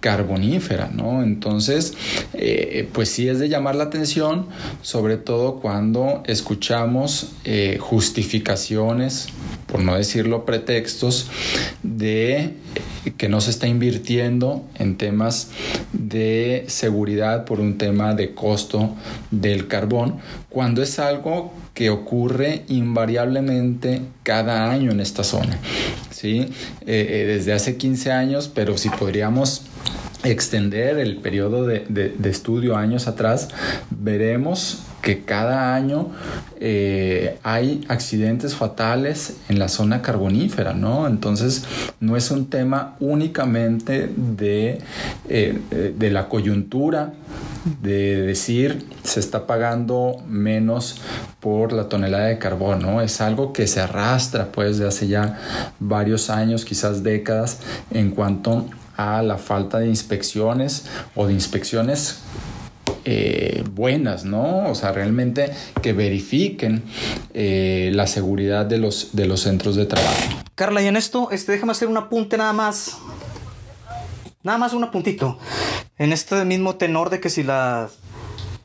carbonífera, 0.00 0.90
¿no? 0.92 1.22
Entonces, 1.22 1.94
pues 2.92 3.08
sí 3.08 3.28
es 3.28 3.38
de 3.38 3.48
llamar 3.48 3.76
la 3.76 3.84
atención 3.84 4.46
sobre 4.82 5.16
todo 5.16 5.60
cuando 5.60 6.22
escuchamos 6.26 7.32
eh, 7.44 7.78
justificaciones, 7.80 9.28
por 9.72 9.82
no 9.82 9.96
decirlo 9.96 10.44
pretextos, 10.44 11.30
de 11.82 12.34
eh, 12.36 12.52
que 13.16 13.30
no 13.30 13.40
se 13.40 13.50
está 13.50 13.66
invirtiendo 13.66 14.68
en 14.78 14.98
temas 14.98 15.48
de 15.94 16.66
seguridad 16.68 17.46
por 17.46 17.58
un 17.58 17.78
tema 17.78 18.14
de 18.14 18.34
costo 18.34 18.94
del 19.30 19.68
carbón, 19.68 20.18
cuando 20.50 20.82
es 20.82 20.98
algo 20.98 21.54
que 21.72 21.88
ocurre 21.88 22.64
invariablemente 22.68 24.02
cada 24.22 24.70
año 24.70 24.90
en 24.90 25.00
esta 25.00 25.24
zona. 25.24 25.58
¿sí? 26.10 26.50
Eh, 26.86 27.24
desde 27.26 27.54
hace 27.54 27.78
15 27.78 28.12
años, 28.12 28.52
pero 28.54 28.76
si 28.76 28.90
podríamos 28.90 29.62
extender 30.24 30.98
el 30.98 31.16
periodo 31.16 31.66
de, 31.66 31.84
de, 31.88 32.30
estudio 32.30 32.76
años 32.76 33.08
atrás, 33.08 33.48
veremos 33.90 34.82
que 35.02 35.24
cada 35.24 35.74
año 35.74 36.10
eh, 36.60 37.38
hay 37.42 37.84
accidentes 37.88 38.54
fatales 38.54 39.36
en 39.48 39.58
la 39.58 39.68
zona 39.68 40.00
carbonífera, 40.00 40.74
¿no? 40.74 41.08
Entonces 41.08 41.64
no 41.98 42.16
es 42.16 42.30
un 42.30 42.46
tema 42.46 42.94
únicamente 43.00 44.08
de, 44.16 44.78
eh, 45.28 45.94
de 45.98 46.10
la 46.10 46.28
coyuntura, 46.28 47.14
de 47.82 48.22
decir 48.22 48.86
se 49.02 49.18
está 49.18 49.46
pagando 49.46 50.16
menos 50.28 51.00
por 51.40 51.72
la 51.72 51.88
tonelada 51.88 52.26
de 52.26 52.38
carbón, 52.38 52.82
¿no? 52.82 53.00
Es 53.00 53.20
algo 53.20 53.52
que 53.52 53.66
se 53.66 53.80
arrastra 53.80 54.52
pues 54.52 54.78
de 54.78 54.86
hace 54.86 55.08
ya 55.08 55.40
varios 55.80 56.30
años, 56.30 56.64
quizás 56.64 57.02
décadas, 57.02 57.58
en 57.90 58.12
cuanto 58.12 58.66
la 59.22 59.38
falta 59.38 59.78
de 59.78 59.88
inspecciones 59.88 60.86
o 61.14 61.26
de 61.26 61.32
inspecciones 61.32 62.22
eh, 63.04 63.64
buenas, 63.72 64.24
¿no? 64.24 64.68
O 64.68 64.74
sea, 64.76 64.92
realmente 64.92 65.52
que 65.82 65.92
verifiquen 65.92 66.84
eh, 67.34 67.90
la 67.94 68.06
seguridad 68.06 68.64
de 68.64 68.78
los, 68.78 69.16
de 69.16 69.26
los 69.26 69.40
centros 69.40 69.74
de 69.74 69.86
trabajo. 69.86 70.20
Carla, 70.54 70.82
y 70.82 70.86
en 70.86 70.96
esto, 70.96 71.30
este, 71.32 71.52
déjame 71.52 71.72
hacer 71.72 71.88
un 71.88 71.96
apunte 71.96 72.36
nada 72.36 72.52
más. 72.52 72.98
Nada 74.44 74.58
más 74.58 74.72
un 74.72 74.84
apuntito. 74.84 75.38
En 75.98 76.12
este 76.12 76.44
mismo 76.44 76.76
tenor 76.76 77.10
de 77.10 77.18
que 77.18 77.28
si 77.28 77.42
la, 77.42 77.88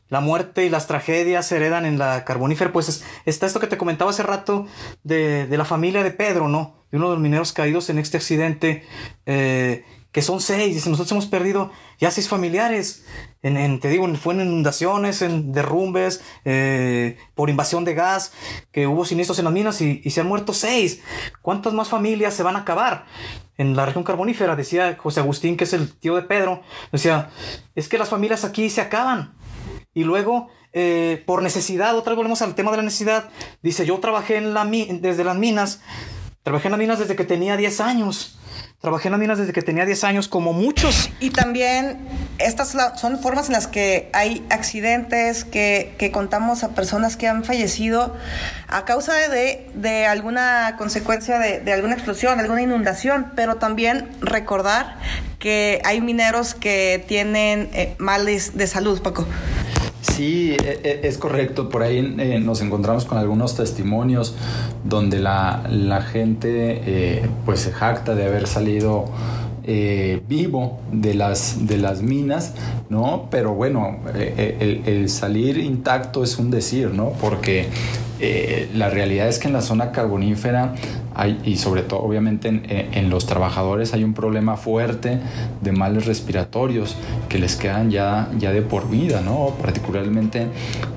la 0.08 0.20
muerte 0.20 0.64
y 0.64 0.70
las 0.70 0.86
tragedias 0.86 1.46
se 1.46 1.56
heredan 1.56 1.84
en 1.84 1.98
la 1.98 2.24
carbonífera, 2.24 2.72
pues 2.72 3.04
está 3.24 3.46
esto 3.46 3.58
que 3.58 3.66
te 3.66 3.76
comentaba 3.76 4.10
hace 4.10 4.22
rato 4.22 4.66
de, 5.02 5.46
de, 5.46 5.56
la 5.58 5.64
familia 5.64 6.04
de 6.04 6.12
Pedro, 6.12 6.48
¿no? 6.48 6.74
De 6.90 6.98
uno 6.98 7.08
de 7.08 7.14
los 7.14 7.22
mineros 7.22 7.52
caídos 7.52 7.90
en 7.90 7.98
este 7.98 8.16
accidente. 8.16 8.84
Eh, 9.26 9.84
que 10.12 10.22
son 10.22 10.40
seis, 10.40 10.74
dice, 10.74 10.88
nosotros 10.88 11.12
hemos 11.12 11.26
perdido 11.26 11.70
ya 12.00 12.10
seis 12.10 12.28
familiares, 12.28 13.04
en, 13.42 13.78
te 13.78 13.88
digo, 13.88 14.08
fue 14.16 14.34
en 14.34 14.40
inundaciones, 14.40 15.22
en 15.22 15.52
derrumbes, 15.52 16.22
eh, 16.44 17.18
por 17.34 17.50
invasión 17.50 17.84
de 17.84 17.94
gas, 17.94 18.32
que 18.72 18.86
hubo 18.86 19.04
siniestros 19.04 19.38
en 19.38 19.44
las 19.44 19.54
minas 19.54 19.80
y, 19.80 20.10
se 20.10 20.20
han 20.20 20.26
muerto 20.26 20.52
seis. 20.54 21.02
¿Cuántas 21.42 21.74
más 21.74 21.88
familias 21.88 22.34
se 22.34 22.42
van 22.42 22.56
a 22.56 22.60
acabar? 22.60 23.04
En 23.58 23.76
la 23.76 23.84
región 23.84 24.04
carbonífera, 24.04 24.56
decía 24.56 24.96
José 24.98 25.20
Agustín, 25.20 25.56
que 25.56 25.64
es 25.64 25.72
el 25.72 25.92
tío 25.92 26.16
de 26.16 26.22
Pedro, 26.22 26.62
decía, 26.90 27.30
es 27.74 27.88
que 27.88 27.98
las 27.98 28.08
familias 28.08 28.44
aquí 28.44 28.70
se 28.70 28.80
acaban. 28.80 29.34
Y 29.92 30.04
luego, 30.04 30.48
eh, 30.72 31.22
por 31.26 31.42
necesidad, 31.42 31.96
otra 31.96 32.12
vez 32.12 32.16
volvemos 32.16 32.40
al 32.40 32.54
tema 32.54 32.70
de 32.70 32.78
la 32.78 32.82
necesidad, 32.82 33.30
dice, 33.62 33.84
yo 33.84 33.98
trabajé 33.98 34.40
desde 34.40 35.24
las 35.24 35.36
minas, 35.36 35.80
trabajé 36.48 36.68
en 36.68 36.72
las 36.72 36.78
minas 36.78 36.98
desde 36.98 37.14
que 37.14 37.24
tenía 37.24 37.58
10 37.58 37.80
años 37.80 38.38
Trabajé 38.80 39.08
en 39.08 39.12
las 39.12 39.20
minas 39.20 39.38
desde 39.38 39.52
que 39.52 39.62
tenía 39.62 39.84
10 39.84 40.04
años, 40.04 40.28
como 40.28 40.52
muchos. 40.52 41.10
Y 41.18 41.30
también 41.30 41.98
estas 42.38 42.76
son 42.96 43.18
formas 43.18 43.48
en 43.48 43.54
las 43.54 43.66
que 43.66 44.08
hay 44.12 44.46
accidentes, 44.50 45.44
que, 45.44 46.10
contamos 46.12 46.62
a 46.62 46.76
personas 46.76 47.16
que 47.16 47.26
han 47.26 47.42
fallecido 47.42 48.14
a 48.68 48.84
causa 48.84 49.14
de, 49.14 50.06
alguna 50.06 50.76
consecuencia 50.78 51.40
de, 51.40 51.58
de, 51.58 51.72
alguna 51.72 51.94
explosión, 51.94 52.38
alguna 52.38 52.62
inundación, 52.62 53.32
pero 53.34 53.56
también 53.56 54.10
recordar 54.20 54.96
que 55.40 55.82
hay 55.84 56.00
mineros 56.00 56.54
que 56.54 57.04
tienen 57.08 57.70
eh, 57.72 57.96
males 57.98 58.56
de 58.56 58.68
salud, 58.68 59.02
Paco. 59.02 59.26
Sí, 60.00 60.56
e, 60.62 60.80
e, 60.84 61.08
es 61.08 61.18
correcto. 61.18 61.68
Por 61.68 61.82
ahí 61.82 62.14
eh, 62.18 62.40
nos 62.40 62.60
encontramos 62.60 63.04
con 63.04 63.18
algunos 63.18 63.56
testimonios 63.56 64.34
donde 64.84 65.18
la, 65.18 65.64
la 65.70 66.02
gente 66.02 66.82
eh, 66.86 67.26
pues 67.44 67.60
se 67.60 67.72
jacta 67.72 68.14
de 68.14 68.26
haber 68.26 68.46
salido 68.46 69.06
eh, 69.64 70.22
vivo 70.28 70.80
de 70.92 71.14
las, 71.14 71.66
de 71.66 71.78
las 71.78 72.00
minas, 72.02 72.54
¿no? 72.88 73.28
Pero 73.30 73.54
bueno, 73.54 73.98
el, 74.14 75.08
salir 75.10 75.58
intacto 75.58 76.22
es 76.24 76.38
un 76.38 76.50
decir, 76.50 76.90
¿no? 76.90 77.10
Porque 77.20 77.68
la 78.74 78.88
realidad 78.88 79.28
es 79.28 79.38
que 79.38 79.48
en 79.48 79.52
la 79.52 79.60
zona 79.60 79.92
carbonífera 79.92 80.74
y 81.26 81.56
sobre 81.56 81.82
todo 81.82 82.00
obviamente 82.00 82.48
en, 82.48 83.10
los 83.10 83.26
trabajadores 83.26 83.92
hay 83.92 84.04
un 84.04 84.14
problema 84.14 84.56
fuerte 84.56 85.18
de 85.60 85.72
males 85.72 86.06
respiratorios 86.06 86.96
que 87.28 87.38
les 87.38 87.56
quedan 87.56 87.90
ya, 87.90 88.30
ya 88.38 88.52
de 88.52 88.62
por 88.62 88.88
vida, 88.88 89.20
¿no? 89.20 89.54
particularmente 89.60 90.46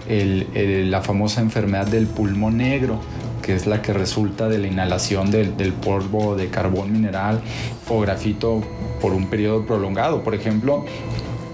la 0.08 1.02
famosa 1.02 1.42
enfermedad 1.42 1.88
del 1.88 2.06
pulmón 2.06 2.58
negro 2.58 3.00
que 3.42 3.56
es 3.56 3.66
la 3.66 3.82
que 3.82 3.94
resulta 3.94 4.48
de 4.48 4.60
la 4.60 4.68
inhalación 4.68 5.32
del, 5.32 5.58
del 5.58 5.74
polvo 5.74 6.36
de 6.36 6.50
carbón 6.50 6.92
mineral 6.92 7.42
o 7.90 8.00
grafito 8.00 8.62
por 9.02 9.14
un 9.14 9.28
periodo 9.28 9.66
prolongado. 9.66 10.22
Por 10.22 10.36
ejemplo, 10.36 10.86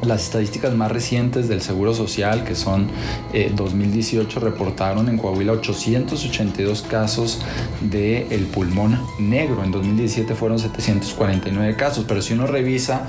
las 0.02 0.24
estadísticas 0.24 0.74
más 0.74 0.92
recientes 0.92 1.48
del 1.48 1.62
Seguro 1.62 1.94
Social, 1.94 2.44
que 2.44 2.56
son 2.56 2.88
2018, 3.56 4.40
eh, 4.40 4.42
reportaron 4.42 5.10
en 5.10 5.18
Coahuila 5.18 5.54
882 5.54 6.84
casos 6.84 7.40
del 7.82 8.32
el 8.32 8.46
pulmón 8.46 9.00
negro. 9.20 9.64
En 9.64 9.72
2017 9.72 10.36
fueron 10.36 10.60
749 10.60 11.76
casos, 11.76 12.06
pero 12.08 12.22
si 12.22 12.34
uno 12.34 12.48
revisa 12.48 13.08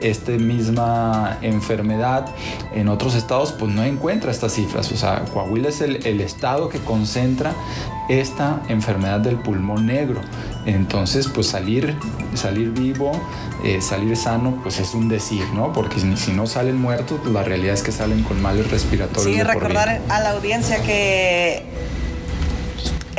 esta 0.00 0.32
misma 0.32 1.38
enfermedad 1.42 2.26
en 2.74 2.88
otros 2.88 3.14
estados, 3.14 3.52
pues 3.52 3.72
no 3.72 3.84
encuentra 3.84 4.30
estas 4.30 4.54
cifras. 4.54 4.90
O 4.92 4.96
sea, 4.96 5.24
Coahuila 5.32 5.68
es 5.68 5.80
el 5.80 6.20
estado 6.20 6.68
que 6.68 6.78
concentra 6.78 7.54
esta 8.10 8.62
enfermedad 8.68 9.20
del 9.20 9.36
pulmón 9.36 9.86
negro. 9.86 10.20
Entonces, 10.74 11.28
pues 11.28 11.48
salir, 11.48 11.96
salir 12.34 12.70
vivo, 12.70 13.12
eh, 13.64 13.80
salir 13.80 14.16
sano, 14.16 14.60
pues 14.62 14.78
es 14.78 14.94
un 14.94 15.08
decir, 15.08 15.44
¿no? 15.52 15.72
Porque 15.72 15.98
si, 16.16 16.32
no 16.32 16.46
salen 16.46 16.80
muertos, 16.80 17.18
pues 17.22 17.34
la 17.34 17.42
realidad 17.42 17.74
es 17.74 17.82
que 17.82 17.92
salen 17.92 18.22
con 18.22 18.40
males 18.40 18.70
respiratorios. 18.70 19.34
Sí, 19.34 19.42
recordar 19.42 20.00
a 20.08 20.20
la 20.20 20.30
audiencia 20.30 20.80
que 20.82 21.64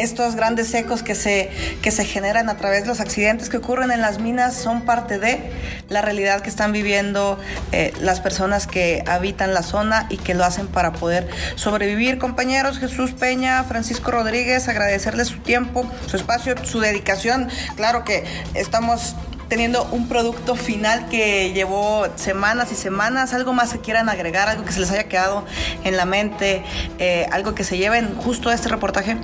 estos 0.02 0.36
grandes 0.36 0.74
ecos 0.74 1.04
que 1.04 1.16
se, 1.16 1.50
que 1.82 1.92
se 1.92 2.06
generan 2.06 2.50
a 2.50 2.58
través 2.58 2.84
de 2.84 2.88
los 2.88 3.00
accidentes 3.00 3.50
que 3.50 3.58
ocurren 3.58 3.92
en 3.92 4.02
las 4.02 4.20
minas 4.20 4.56
son 4.56 4.82
parte 4.82 5.20
de 5.20 5.52
la 5.90 6.02
realidad 6.02 6.42
que 6.42 6.50
están 6.50 6.72
viviendo 6.72 7.40
eh, 7.72 7.94
las 8.02 8.20
personas 8.20 8.68
que 8.68 9.04
habitan 9.08 9.54
la 9.54 9.64
zona 9.64 10.08
y 10.10 10.18
que 10.18 10.34
lo 10.34 10.44
hacen 10.44 10.68
para 10.68 10.94
poder 10.94 11.30
sobrevivir. 11.56 12.18
Compañeros, 12.18 12.80
Jesús 12.80 13.12
Peña, 13.12 13.64
Francisco 13.64 14.12
Rodríguez, 14.12 14.68
agradecerles 14.68 15.28
su 15.28 15.40
tiempo, 15.40 15.90
su 16.08 16.18
espacio, 16.18 16.56
su 16.64 16.80
dedicación. 16.80 17.50
Claro 17.76 18.04
que 18.04 18.24
estamos 18.54 19.16
teniendo 19.52 19.84
un 19.92 20.08
producto 20.08 20.56
final 20.56 21.10
que 21.10 21.52
llevó 21.52 22.08
semanas 22.16 22.72
y 22.72 22.76
semanas, 22.76 23.34
algo 23.34 23.52
más 23.52 23.74
que 23.74 23.80
quieran 23.80 24.08
agregar, 24.08 24.48
algo 24.48 24.64
que 24.64 24.72
se 24.72 24.80
les 24.80 24.90
haya 24.92 25.10
quedado 25.10 25.46
en 25.84 25.98
la 25.98 26.06
mente, 26.06 26.64
eh, 27.00 27.28
algo 27.34 27.54
que 27.54 27.66
se 27.66 27.78
lleven 27.78 28.16
justo 28.16 28.50
a 28.50 28.54
este 28.54 28.70
reportaje. 28.70 29.18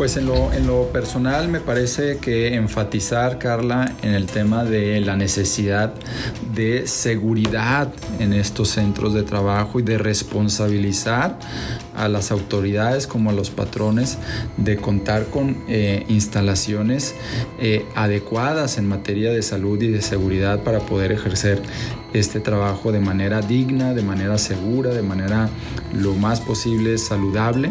Pues 0.00 0.16
en 0.16 0.24
lo, 0.24 0.50
en 0.54 0.66
lo 0.66 0.86
personal 0.86 1.48
me 1.48 1.60
parece 1.60 2.16
que 2.16 2.54
enfatizar, 2.54 3.38
Carla, 3.38 3.92
en 4.00 4.14
el 4.14 4.24
tema 4.24 4.64
de 4.64 4.98
la 5.02 5.14
necesidad 5.14 5.92
de 6.54 6.86
seguridad 6.86 7.92
en 8.18 8.32
estos 8.32 8.70
centros 8.70 9.12
de 9.12 9.24
trabajo 9.24 9.78
y 9.78 9.82
de 9.82 9.98
responsabilizar 9.98 11.38
a 12.00 12.08
las 12.08 12.30
autoridades 12.30 13.06
como 13.06 13.30
a 13.30 13.32
los 13.32 13.50
patrones 13.50 14.18
de 14.56 14.76
contar 14.76 15.26
con 15.26 15.56
eh, 15.68 16.04
instalaciones 16.08 17.14
eh, 17.58 17.84
adecuadas 17.94 18.78
en 18.78 18.88
materia 18.88 19.30
de 19.32 19.42
salud 19.42 19.80
y 19.82 19.88
de 19.88 20.02
seguridad 20.02 20.62
para 20.62 20.80
poder 20.80 21.12
ejercer 21.12 21.62
este 22.12 22.40
trabajo 22.40 22.90
de 22.90 23.00
manera 23.00 23.40
digna, 23.40 23.94
de 23.94 24.02
manera 24.02 24.38
segura, 24.38 24.90
de 24.90 25.02
manera 25.02 25.48
lo 25.92 26.14
más 26.14 26.40
posible 26.40 26.98
saludable 26.98 27.70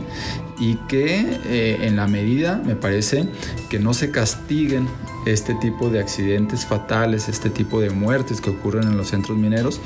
y 0.60 0.76
que 0.88 1.26
eh, 1.46 1.80
en 1.82 1.96
la 1.96 2.08
medida 2.08 2.62
me 2.64 2.76
parece 2.76 3.28
que 3.70 3.80
no 3.80 3.94
se 3.94 4.12
castiguen 4.12 4.88
este 5.26 5.53
tipo 5.55 5.89
de 5.89 5.99
accidentes 5.99 6.65
fatales, 6.65 7.30
este 7.30 7.49
tipo 7.49 7.80
de 7.80 7.89
muertes 7.89 8.41
que 8.41 8.49
ocurren 8.49 8.84
en 8.84 8.97
los 8.97 9.09
centros 9.09 9.38
mineros, 9.38 9.80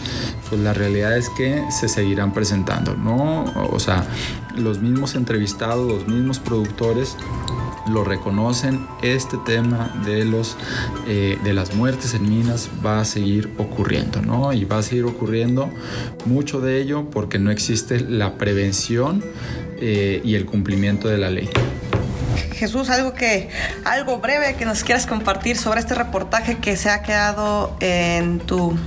pues 0.50 0.62
la 0.62 0.74
realidad 0.74 1.18
es 1.18 1.30
que 1.30 1.64
se 1.72 1.88
seguirán 1.88 2.34
presentando, 2.34 2.96
¿no? 2.96 3.46
O 3.72 3.80
sea, 3.80 4.06
los 4.56 4.80
mismos 4.80 5.16
entrevistados, 5.16 5.88
los 5.88 6.08
mismos 6.08 6.40
productores 6.40 7.18
lo 7.88 8.04
reconocen, 8.04 8.86
este 9.02 9.38
tema 9.46 9.94
de, 10.06 10.26
los, 10.26 10.56
eh, 11.08 11.38
de 11.44 11.54
las 11.54 11.76
muertes 11.76 12.14
en 12.14 12.30
minas 12.30 12.70
va 12.86 13.02
a 13.02 13.06
seguir 13.06 13.52
ocurriendo, 13.58 14.22
¿no? 14.22 14.54
Y 14.54 14.66
va 14.66 14.78
a 14.78 14.84
seguir 14.84 15.04
ocurriendo 15.04 15.70
mucho 16.26 16.62
de 16.62 16.82
ello 16.82 17.10
porque 17.10 17.40
no 17.40 17.52
existe 17.52 18.00
la 18.00 18.38
prevención 18.38 19.24
eh, 19.80 20.22
y 20.24 20.36
el 20.36 20.46
cumplimiento 20.46 21.10
de 21.10 21.18
la 21.18 21.30
ley. 21.30 21.50
Jesús, 22.54 22.90
algo 22.90 23.14
que, 23.14 23.50
algo 23.86 24.20
breve 24.20 24.56
que 24.56 24.66
nos 24.66 24.84
quieras 24.84 25.06
compartir 25.06 25.58
sobre 25.58 25.80
este 25.80 25.96
reportaje 25.96 26.58
que 26.58 26.78
se 26.78 26.90
ha 26.90 27.02
quedado 27.02 27.76
en 27.80 28.40
tu, 28.40 28.78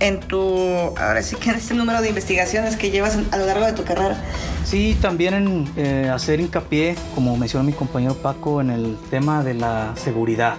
en 0.00 0.20
tu, 0.20 0.92
ahora 0.98 1.22
sí 1.22 1.36
que 1.36 1.50
en 1.50 1.56
este 1.56 1.74
número 1.74 2.02
de 2.02 2.08
investigaciones 2.08 2.76
que 2.76 2.90
llevas 2.90 3.18
a 3.30 3.36
lo 3.36 3.46
largo 3.46 3.66
de 3.66 3.72
tu 3.72 3.84
carrera. 3.84 4.16
Sí, 4.64 4.96
también 5.00 5.34
en 5.34 5.70
eh, 5.76 6.10
hacer 6.12 6.40
hincapié, 6.40 6.96
como 7.14 7.36
mencionó 7.36 7.64
mi 7.64 7.72
compañero 7.72 8.14
Paco, 8.14 8.60
en 8.60 8.70
el 8.70 8.96
tema 9.10 9.44
de 9.44 9.54
la 9.54 9.94
seguridad. 9.96 10.56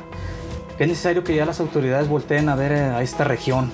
es 0.79 0.87
necesario 0.87 1.23
que 1.23 1.35
ya 1.35 1.45
las 1.45 1.59
autoridades 1.59 2.07
volteen 2.07 2.49
a 2.49 2.55
ver 2.55 2.71
eh, 2.71 2.81
a 2.81 3.01
esta 3.01 3.23
región, 3.23 3.71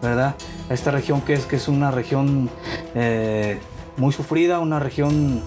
¿verdad? 0.00 0.34
A 0.70 0.74
esta 0.74 0.90
región 0.90 1.20
que 1.20 1.34
es, 1.34 1.46
que 1.46 1.56
es 1.56 1.68
una 1.68 1.90
región 1.90 2.48
eh, 2.94 3.58
muy 3.96 4.12
sufrida, 4.12 4.60
una 4.60 4.78
región 4.78 5.42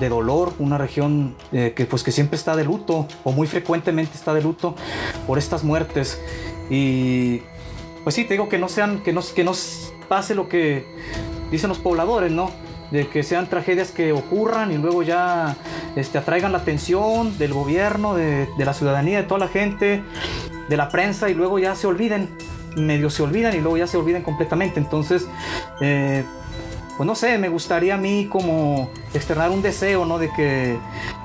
de 0.00 0.08
dolor, 0.08 0.52
una 0.58 0.78
región 0.78 1.34
eh, 1.52 1.72
que, 1.74 1.86
pues, 1.86 2.02
que 2.02 2.12
siempre 2.12 2.36
está 2.36 2.56
de 2.56 2.64
luto 2.64 3.06
o 3.24 3.32
muy 3.32 3.46
frecuentemente 3.46 4.14
está 4.14 4.34
de 4.34 4.42
luto 4.42 4.74
por 5.26 5.38
estas 5.38 5.64
muertes. 5.64 6.20
Y 6.70 7.42
pues 8.06 8.14
sí, 8.14 8.24
te 8.24 8.34
digo 8.34 8.48
que 8.48 8.58
no 8.58 8.68
sean, 8.68 9.02
que 9.02 9.12
nos, 9.12 9.32
que 9.32 9.42
nos 9.42 9.92
pase 10.08 10.34
lo 10.34 10.48
que 10.48 10.86
dicen 11.50 11.68
los 11.68 11.78
pobladores, 11.78 12.30
¿no? 12.30 12.50
De 12.90 13.08
que 13.08 13.22
sean 13.22 13.48
tragedias 13.48 13.90
que 13.90 14.12
ocurran 14.12 14.70
y 14.70 14.78
luego 14.78 15.02
ya 15.02 15.56
este, 15.96 16.18
atraigan 16.18 16.52
la 16.52 16.58
atención 16.58 17.36
del 17.36 17.52
gobierno, 17.52 18.14
de, 18.14 18.48
la 18.58 18.74
ciudadanía, 18.74 19.18
de 19.18 19.24
toda 19.24 19.40
la 19.40 19.48
gente, 19.48 20.04
de 20.68 20.76
la 20.76 20.88
prensa 20.88 21.30
y 21.30 21.34
luego 21.34 21.58
ya 21.58 21.74
se 21.74 21.88
olviden, 21.88 22.28
medio 22.76 23.10
se 23.10 23.24
olvidan 23.24 23.54
y 23.54 23.60
luego 23.60 23.76
ya 23.76 23.88
se 23.88 23.96
olviden 23.96 24.22
completamente. 24.22 24.78
Entonces, 24.78 25.26
eh, 25.80 26.24
pues 26.96 27.06
no 27.06 27.14
sé, 27.14 27.36
me 27.38 27.48
gustaría 27.48 27.94
a 27.94 27.98
mí 27.98 28.26
como 28.30 28.90
externar 29.12 29.50
un 29.50 29.62
deseo, 29.62 30.06
¿no? 30.06 30.18
De 30.18 30.30
que 30.30 30.78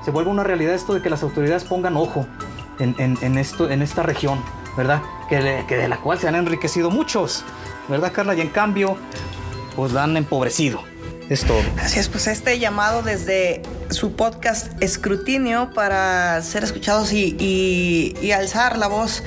se 0.04 0.10
vuelva 0.10 0.30
una 0.30 0.44
realidad 0.44 0.74
esto 0.74 0.94
de 0.94 1.02
que 1.02 1.08
las 1.08 1.22
autoridades 1.22 1.64
pongan 1.64 1.96
ojo 1.96 2.26
en, 2.78 3.38
esto, 3.38 3.70
en 3.70 3.80
esta 3.80 4.02
región, 4.02 4.42
¿verdad? 4.76 5.02
Que, 5.28 5.36
de 5.40 5.88
la 5.88 5.98
cual 5.98 6.18
se 6.18 6.28
han 6.28 6.34
enriquecido 6.34 6.90
muchos, 6.90 7.44
¿verdad, 7.88 8.12
Carla? 8.12 8.34
Y 8.34 8.40
en 8.40 8.48
cambio, 8.48 8.96
pues 9.74 9.92
la 9.92 10.04
han 10.04 10.16
empobrecido. 10.16 10.91
Es. 11.32 11.46
Así 11.82 11.98
es, 11.98 12.08
pues 12.08 12.26
este 12.26 12.58
llamado 12.58 13.00
desde 13.00 13.62
su 13.88 14.16
podcast 14.16 14.70
Escrutinio 14.82 15.70
para 15.74 16.40
ser 16.42 16.62
escuchados 16.62 17.12
y, 17.12 18.14
alzar 18.34 18.76
la 18.76 18.86
voz 18.86 19.22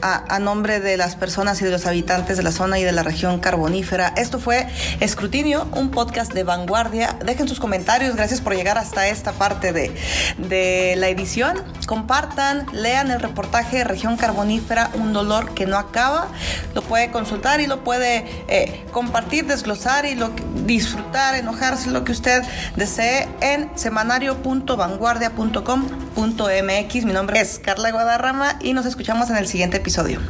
a, 0.00 0.38
nombre 0.38 0.80
de 0.80 0.96
las 0.96 1.16
personas 1.16 1.60
y 1.60 1.66
de 1.66 1.70
los 1.70 1.86
habitantes 1.86 2.38
de 2.38 2.42
la 2.42 2.52
zona 2.52 2.78
y 2.78 2.84
de 2.84 2.92
la 2.92 3.02
región 3.02 3.40
carbonífera. 3.40 4.14
Esto 4.16 4.38
fue 4.38 4.68
Escrutinio, 5.00 5.68
un 5.72 5.90
podcast 5.90 6.32
de 6.32 6.44
vanguardia. 6.44 7.18
Dejen 7.24 7.46
sus 7.46 7.60
comentarios, 7.60 8.16
gracias 8.16 8.40
por 8.40 8.54
llegar 8.54 8.78
hasta 8.78 9.08
esta 9.08 9.32
parte 9.32 9.74
de, 9.74 9.94
de 10.38 10.94
la 10.96 11.08
edición. 11.08 11.62
Compartan, 11.86 12.66
lean 12.72 13.10
el 13.10 13.20
reportaje 13.20 13.84
Región 13.84 14.16
Carbonífera, 14.16 14.90
un 14.94 15.12
dolor 15.12 15.52
que 15.52 15.66
no 15.66 15.76
acaba. 15.76 16.28
Lo 16.74 16.80
puede 16.80 17.10
consultar 17.10 17.60
y 17.60 17.66
lo 17.66 17.84
puede 17.84 18.24
eh, 18.48 18.84
compartir, 18.92 19.46
desglosar 19.46 20.06
y 20.06 20.14
lo, 20.14 20.30
disfrutar, 20.64 21.34
enojarse, 21.50 21.90
lo 21.90 22.04
que 22.04 22.12
usted 22.12 22.42
desee 22.76 23.28
en 23.40 23.76
semana 23.76 24.18
mi 27.04 27.12
nombre 27.12 27.40
es 27.40 27.58
Carla 27.58 27.90
Guadarrama 27.90 28.58
y 28.60 28.72
nos 28.72 28.86
escuchamos 28.86 29.30
en 29.30 29.36
el 29.36 29.46
siguiente 29.46 29.78
episodio. 29.78 30.20